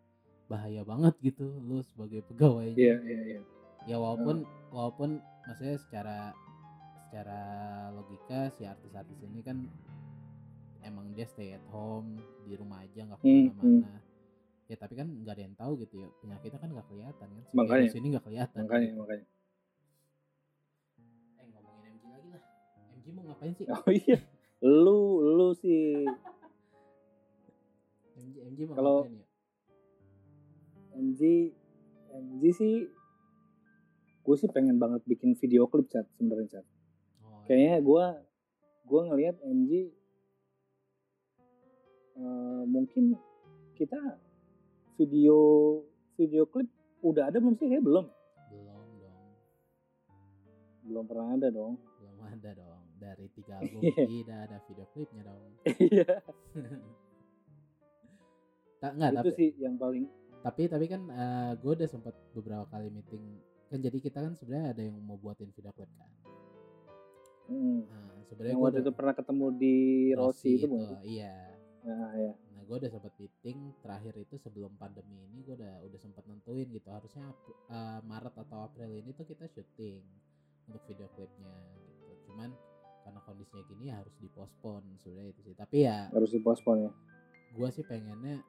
bahaya 0.45 0.82
banget 0.82 1.13
gitu 1.24 1.41
lu 1.59 1.82
sebagai 1.82 2.22
pegawainya 2.24 2.76
iya 2.76 2.95
iya 3.01 3.20
iya. 3.26 3.41
Ya 3.86 3.97
walaupun 3.97 4.41
walaupun 4.70 5.18
maksudnya 5.43 5.78
secara 5.80 6.18
secara 6.99 7.39
logika 7.91 8.49
si 8.51 8.61
artis-artis 8.61 9.18
ini 9.22 9.41
kan 9.41 9.66
emang 10.82 11.09
dia 11.11 11.26
stay 11.26 11.49
at 11.51 11.66
home 11.68 12.18
di 12.43 12.53
rumah 12.53 12.82
aja 12.82 13.01
nggak 13.03 13.20
Hmm, 13.20 13.49
ke 13.49 13.57
mana-mana. 13.57 14.01
ya 14.66 14.76
tapi 14.76 14.93
kan 14.93 15.07
nggak 15.07 15.34
ada 15.34 15.43
yang 15.43 15.55
tahu 15.55 15.74
gitu 15.80 15.95
ya 15.97 16.09
penyakitnya 16.20 16.59
kan 16.59 16.70
nggak 16.72 16.88
kelihatan 16.88 17.28
kan 17.28 17.43
si 17.43 17.53
Makanya. 17.53 17.82
virus 17.82 17.95
ini 17.95 18.07
nggak 18.11 18.26
kelihatan. 18.26 18.61
Makanya 18.63 18.86
gitu. 18.86 18.97
makanya. 18.99 19.26
Eh 21.36 21.45
ngomongin 21.47 21.91
MG 21.91 22.05
lagi 22.07 22.28
lah. 22.30 22.41
MG 22.95 23.05
mau 23.11 23.24
ngapain 23.26 23.53
sih? 23.55 23.66
Oh 23.68 23.89
iya 23.91 24.18
lu 24.61 24.99
lu 25.22 25.49
sih 25.53 26.05
MG 28.26 28.36
MG 28.43 28.59
mau 28.65 28.76
Kalau- 28.76 29.03
ya? 29.05 29.26
MG 30.95 31.21
MG 32.09 32.43
sih 32.51 32.73
gue 34.21 34.36
sih 34.36 34.47
pengen 34.47 34.76
banget 34.76 35.05
bikin 35.05 35.36
video 35.36 35.67
klip 35.67 35.86
chat 35.86 36.09
sebenarnya 36.11 36.47
chat. 36.51 36.65
Oh, 37.21 37.45
kayaknya 37.45 37.78
gue 37.80 38.05
gue 38.84 39.01
ngelihat 39.03 39.36
MG 39.39 39.71
eh, 42.15 42.63
mungkin 42.65 43.13
kita 43.73 43.99
video 44.95 45.38
video 46.15 46.43
klip 46.45 46.65
udah 47.01 47.30
ada 47.30 47.38
belum 47.38 47.53
sih? 47.53 47.67
Kayak 47.67 47.84
belum. 47.84 48.05
Belum 48.49 48.88
dong. 48.97 49.30
Belum 50.82 51.03
pernah 51.05 51.28
ada 51.32 51.47
dong. 51.51 51.73
Belum 51.99 52.17
ada 52.23 52.49
dong. 52.55 52.82
Dari 52.95 53.28
tiga 53.30 53.53
album 53.59 53.82
Iya. 53.84 54.03
tidak 54.07 54.39
ada 54.41 54.57
video 54.63 54.86
klipnya 54.89 55.21
dong. 55.21 55.41
Iya 55.67 56.07
nggak 58.94 59.12
itu 59.12 59.20
tapi 59.20 59.32
sih 59.34 59.50
yang 59.58 59.76
paling 59.80 60.06
tapi 60.46 60.70
tapi 60.70 60.86
kan 60.86 61.02
gue 61.58 61.72
udah 61.74 61.90
sempat 61.90 62.14
beberapa 62.38 62.70
kali 62.70 62.94
meeting 62.94 63.24
kan 63.66 63.82
jadi 63.82 63.98
kita 63.98 64.22
kan 64.22 64.34
sebenarnya 64.38 64.78
ada 64.78 64.82
yang 64.86 64.98
mau 65.02 65.18
buatin 65.18 65.50
video 65.50 65.74
klip 65.74 65.90
kan? 65.98 66.10
Hmm, 67.46 67.86
nah, 67.86 68.22
sebenarnya 68.26 68.54
yang 68.58 68.62
waktu 68.62 68.82
itu 68.82 68.94
pernah 68.94 69.14
ketemu 69.14 69.46
di 69.54 69.76
Rossi, 70.18 70.58
itu 70.58 70.66
bukan? 70.70 71.02
sih? 71.02 71.22
iya. 71.22 71.36
Nah 71.86 72.14
ya 72.18 72.34
nah 72.54 72.62
gue 72.66 72.76
udah 72.82 72.92
sempat 72.94 73.14
meeting 73.18 73.58
terakhir 73.82 74.14
itu 74.18 74.36
sebelum 74.42 74.74
pandemi 74.78 75.22
ini 75.30 75.42
gue 75.46 75.54
udah 75.58 75.86
udah 75.86 76.00
sempat 76.02 76.26
nentuin 76.30 76.66
gitu 76.74 76.90
harusnya 76.90 77.30
eh, 77.70 78.00
Maret 78.06 78.34
atau 78.38 78.58
April 78.66 78.90
ini 78.90 79.14
tuh 79.14 79.26
kita 79.26 79.46
syuting 79.50 80.02
untuk 80.70 80.82
video 80.90 81.10
klipnya 81.14 81.54
gitu. 81.74 82.14
Cuman 82.30 82.50
karena 83.06 83.22
kondisinya 83.22 83.64
gini 83.70 83.94
ya 83.94 84.02
harus 84.02 84.14
dipospon 84.18 84.82
sebenarnya 85.02 85.34
itu 85.34 85.42
sih. 85.46 85.54
Tapi 85.58 85.76
ya 85.86 86.10
harus 86.10 86.30
dipospon 86.34 86.90
ya? 86.90 86.92
gue 87.56 87.70
sih 87.72 87.86
pengennya 87.88 88.44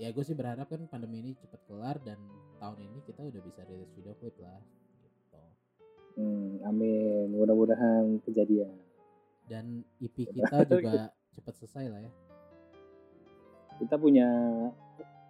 ya 0.00 0.08
gue 0.08 0.24
sih 0.24 0.32
berharap 0.32 0.72
kan 0.72 0.88
pandemi 0.88 1.20
ini 1.20 1.32
cepet 1.36 1.60
kelar 1.68 2.00
dan 2.00 2.16
tahun 2.56 2.78
ini 2.80 2.98
kita 3.04 3.20
udah 3.22 3.40
bisa 3.44 3.60
rilis 3.68 3.92
video 3.92 4.16
klip 4.16 4.36
lah 4.40 4.60
gitu. 5.04 5.40
Hmm, 6.16 6.60
amin. 6.64 7.32
Mudah-mudahan 7.32 8.20
kejadian. 8.24 8.72
Dan 9.48 9.84
EP 10.00 10.16
kita 10.16 10.64
juga 10.72 11.12
cepet 11.32 11.54
selesai 11.60 11.84
lah 11.92 12.00
ya. 12.00 12.12
Kita 13.80 13.96
punya 13.98 14.28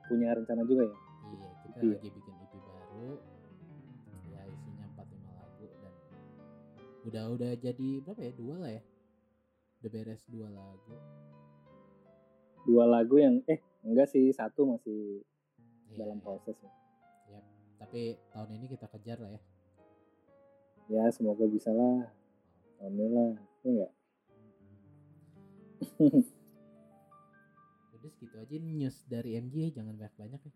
punya 0.06 0.34
rencana 0.36 0.62
juga 0.66 0.84
ya? 0.86 0.98
Iya 1.32 1.48
kita 1.64 1.78
Iya. 1.82 1.92
lagi 1.98 2.08
bikin 2.12 2.34
EP 2.36 2.52
baru. 2.60 3.10
Ya 4.30 4.40
isinya 4.46 4.84
45 4.94 5.30
lagu 5.32 5.64
dan 5.80 5.92
udah 7.02 7.24
udah 7.34 7.50
jadi 7.58 7.88
berapa 8.04 8.20
ya? 8.20 8.32
Dua 8.36 8.54
lah 8.60 8.70
ya? 8.70 8.82
Udah 9.82 9.90
beres 9.90 10.22
dua 10.30 10.46
lagu 10.52 10.94
dua 12.62 12.84
lagu 12.86 13.18
yang 13.18 13.42
eh 13.46 13.58
enggak 13.82 14.08
sih 14.08 14.30
satu 14.30 14.66
masih 14.66 15.22
Iya, 15.92 16.08
dalam 16.08 16.18
iya. 16.18 16.24
proses 16.24 16.56
ya. 16.56 16.72
Yap. 17.28 17.44
tapi 17.76 18.16
tahun 18.32 18.50
ini 18.56 18.66
kita 18.72 18.86
kejar 18.88 19.20
lah 19.20 19.28
ya 19.28 19.42
ya 20.88 21.04
semoga 21.12 21.44
bisa 21.44 21.68
lah 21.68 22.08
tahun 22.80 22.96
ini 22.96 23.06
lah 23.12 23.30
ya 23.60 23.68
enggak 23.68 23.92
udah 27.92 28.10
segitu 28.10 28.36
aja 28.38 28.56
news 28.58 28.96
dari 29.06 29.38
MJ 29.38 29.76
jangan 29.76 29.94
banyak 29.94 30.14
banyak 30.16 30.40
ya 30.40 30.52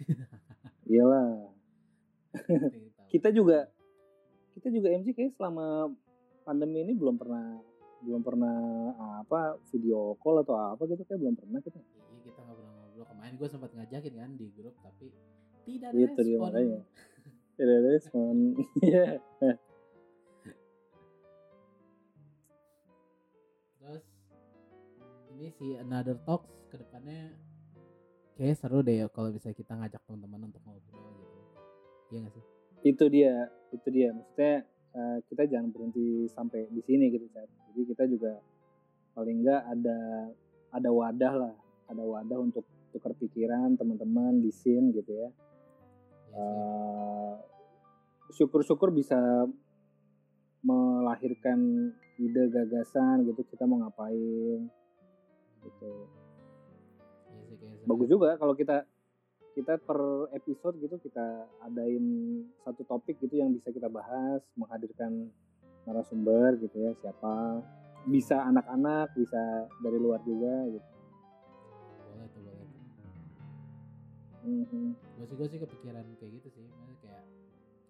iyalah 0.90 1.54
kita 3.08 3.30
juga 3.30 3.70
kita 4.52 4.68
juga 4.68 4.90
MJ 4.90 5.14
kayak 5.14 5.32
selama 5.38 5.94
pandemi 6.42 6.82
ini 6.82 6.92
belum 6.92 7.16
pernah 7.16 7.62
belum 8.00 8.20
pernah 8.20 8.56
apa 9.20 9.40
video 9.68 10.16
call 10.16 10.40
atau 10.40 10.56
apa 10.56 10.82
gitu 10.86 11.04
kayak 11.04 11.20
belum 11.20 11.36
pernah 11.36 11.60
kita 11.60 11.76
Iya 11.76 12.20
kita 12.24 12.40
nggak 12.40 12.56
pernah 12.56 12.72
ngobrol 12.74 13.06
kemarin 13.06 13.34
gue 13.34 13.48
sempat 13.48 13.70
ngajakin 13.72 14.14
kan 14.14 14.30
di 14.34 14.46
grup 14.50 14.74
tapi 14.80 15.06
tidak 15.62 15.90
Itu 15.92 16.00
dia 16.00 16.08
respon. 16.08 16.40
makanya. 16.42 16.80
tidak 17.56 17.74
ada 17.76 17.88
respon 17.90 18.34
Iya. 18.88 19.04
Terus 23.78 24.04
ini 25.30 25.48
si 25.50 25.66
Another 25.76 26.16
Talks 26.20 26.48
ke 26.68 26.76
depannya 26.76 27.32
kayak 28.34 28.56
seru 28.56 28.80
deh 28.80 28.96
ya 28.96 29.06
kalau 29.08 29.28
bisa 29.28 29.52
kita 29.52 29.74
ngajak 29.74 30.00
teman-teman 30.02 30.48
untuk 30.48 30.62
ngobrol 30.64 31.00
gitu. 31.12 31.36
Iya 32.10 32.18
gak 32.24 32.34
sih? 32.34 32.44
itu 32.80 33.04
dia 33.12 33.44
itu 33.68 33.88
dia 33.92 34.08
maksudnya 34.08 34.64
eh, 34.96 35.18
kita 35.28 35.44
jangan 35.44 35.68
berhenti 35.68 36.24
sampai 36.32 36.64
di 36.72 36.80
sini 36.80 37.12
gitu 37.12 37.28
Chat. 37.28 37.44
Jadi 37.70 37.82
kita 37.94 38.04
juga 38.10 38.32
paling 39.14 39.42
enggak 39.42 39.62
ada 39.66 39.98
ada 40.70 40.90
wadah 40.90 41.34
lah 41.34 41.54
ada 41.90 42.02
wadah 42.02 42.38
untuk 42.38 42.64
tukar 42.90 43.14
pikiran 43.14 43.78
teman-teman 43.78 44.42
di 44.42 44.50
scene 44.50 44.90
gitu 44.94 45.10
ya. 45.10 45.28
Iya. 45.28 45.28
Eh, 46.30 47.34
syukur-syukur 48.34 48.94
bisa 48.94 49.46
melahirkan 50.62 51.90
ide 52.20 52.52
gagasan 52.52 53.26
gitu 53.26 53.42
kita 53.48 53.66
mau 53.66 53.82
ngapain 53.82 54.70
gitu. 55.66 55.90
Iya 56.06 56.20
bagus 57.84 58.08
juga 58.08 58.36
kalau 58.36 58.52
kita 58.52 58.84
kita 59.56 59.82
per 59.82 60.30
episode 60.36 60.78
gitu 60.78 60.96
kita 61.02 61.48
adain 61.66 62.04
satu 62.62 62.86
topik 62.86 63.18
gitu 63.18 63.40
yang 63.40 63.50
bisa 63.50 63.74
kita 63.74 63.90
bahas 63.90 64.40
menghadirkan 64.54 65.28
narasumber 65.88 66.56
gitu 66.60 66.76
ya 66.80 66.92
siapa 67.00 67.60
bisa 68.08 68.40
anak-anak 68.48 69.12
bisa 69.16 69.68
dari 69.84 69.98
luar 70.00 70.20
juga 70.24 70.64
gitu 70.72 70.88
Boleh 72.10 72.26
tuh 72.32 72.40
boleh. 72.42 72.64
tuh. 72.66 72.82
Mhm. 74.40 74.84
Gue 75.20 75.24
sih 75.28 75.36
gue 75.36 75.46
sih 75.52 75.58
kepikiran 75.60 76.04
kayak 76.16 76.32
gitu 76.40 76.48
sih. 76.58 76.64
Maksudnya 76.64 76.96
kayak 77.04 77.24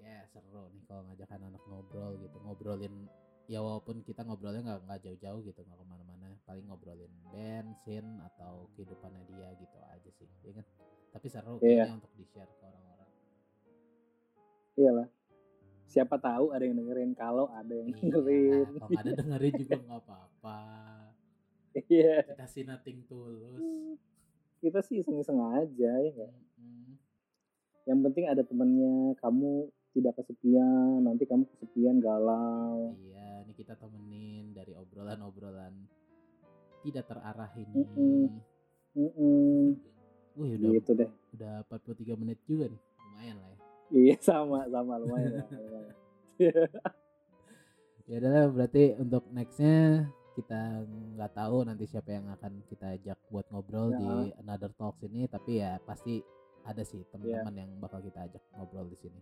kayak 0.00 0.24
seru 0.34 0.66
nih 0.74 0.82
kalau 0.90 1.02
ngajak 1.06 1.30
anak 1.30 1.62
ngobrol 1.70 2.12
gitu 2.18 2.36
ngobrolin 2.42 2.94
ya 3.50 3.58
walaupun 3.62 4.02
kita 4.06 4.22
ngobrolnya 4.22 4.62
nggak 4.62 4.80
nggak 4.86 5.00
jauh-jauh 5.06 5.40
gitu 5.42 5.60
nggak 5.66 5.78
ke 5.78 5.86
mana-mana 5.86 6.28
paling 6.46 6.64
ngobrolin 6.70 7.10
band, 7.34 7.74
scene 7.82 8.22
atau 8.30 8.66
kehidupannya 8.78 9.22
dia 9.26 9.50
gitu 9.58 9.78
aja 9.90 10.10
sih 10.18 10.28
ya 10.46 10.54
kan 10.54 10.66
tapi 11.10 11.26
seru 11.26 11.58
kayaknya 11.58 11.98
untuk 11.98 12.10
di 12.14 12.22
share 12.30 12.46
ke 12.46 12.62
orang-orang 12.62 13.10
iyalah 14.78 15.08
siapa 15.90 16.16
tahu 16.16 16.54
ada 16.54 16.62
yang 16.62 16.78
dengerin. 16.78 17.12
Kalau 17.12 17.50
ada 17.50 17.74
yang 17.74 17.90
Iya, 17.90 17.98
dengerin. 17.98 18.66
kalau 18.78 18.94
ada 18.94 19.10
dengerin 19.10 19.52
juga 19.58 19.74
nggak 19.82 20.00
apa-apa. 20.00 20.58
Iya. 21.74 22.14
Kita 22.24 22.46
sih 22.46 22.62
nothing 22.62 22.98
tulus. 23.04 23.98
Kita 24.62 24.78
sih 24.80 25.02
iseng-iseng 25.02 25.42
aja 25.42 25.92
ya 25.98 26.10
nggak? 26.14 26.32
Mm-mm. 26.60 26.94
yang 27.88 28.00
penting 28.06 28.24
ada 28.24 28.46
temennya. 28.46 29.18
Kamu 29.18 29.66
tidak 29.90 30.14
kesepian. 30.16 31.02
Nanti 31.02 31.26
kamu 31.26 31.42
kesepian 31.48 31.98
galau. 31.98 32.94
Iya 32.94 33.42
ini 33.42 33.52
kita 33.52 33.74
temenin 33.74 34.54
dari 34.54 34.70
obrolan-obrolan 34.72 35.74
tidak 36.80 37.04
terarah 37.06 37.50
ini. 37.58 37.82
Mm-mm. 37.82 38.22
Mm-mm. 38.94 39.62
Wih 40.38 40.54
udah 40.56 40.70
gitu 40.78 40.90
deh. 40.94 41.10
udah 41.34 41.66
43 41.66 42.14
menit 42.14 42.38
juga 42.46 42.70
nih. 42.70 42.80
Lumayan 43.00 43.36
lah 43.38 43.48
ya 43.49 43.49
iya 43.94 44.16
sama 44.18 44.66
sama 44.70 44.98
lumayan 44.98 45.44
ya 48.10 48.16
udah 48.18 48.30
lah, 48.30 48.46
berarti 48.50 48.96
untuk 48.98 49.22
nextnya 49.30 50.08
kita 50.34 50.86
nggak 51.18 51.32
tahu 51.36 51.62
nanti 51.66 51.84
siapa 51.86 52.10
yang 52.16 52.26
akan 52.32 52.62
kita 52.70 52.96
ajak 52.96 53.18
buat 53.28 53.46
ngobrol 53.50 53.92
Ya. 53.92 53.98
di 53.98 54.10
another 54.40 54.72
talks 54.74 55.02
ini 55.04 55.26
tapi 55.28 55.60
ya 55.60 55.76
pasti 55.84 56.22
ada 56.64 56.82
sih 56.86 57.02
teman-teman 57.12 57.66
yang 57.66 57.70
bakal 57.82 58.00
kita 58.00 58.24
ajak 58.24 58.42
ngobrol 58.56 58.86
di 58.88 58.96
sini. 58.96 59.20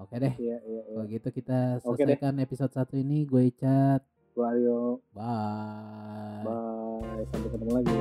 Oke 0.00 0.16
deh 0.18 0.34
iya 0.40 0.58
iya 0.64 0.82
iya. 0.84 0.94
kalau 0.96 1.06
gitu 1.06 1.28
kita 1.30 1.58
selesaikan 1.80 2.34
episode 2.42 2.72
satu 2.74 2.94
ini. 2.98 3.24
Gue 3.28 3.52
Icat. 3.52 4.02
Gua 4.32 4.48
Aryo. 4.52 5.00
Bye. 5.14 6.44
Bye 6.44 6.82
sampai 7.30 7.48
ketemu 7.52 7.72
lagi 7.78 7.98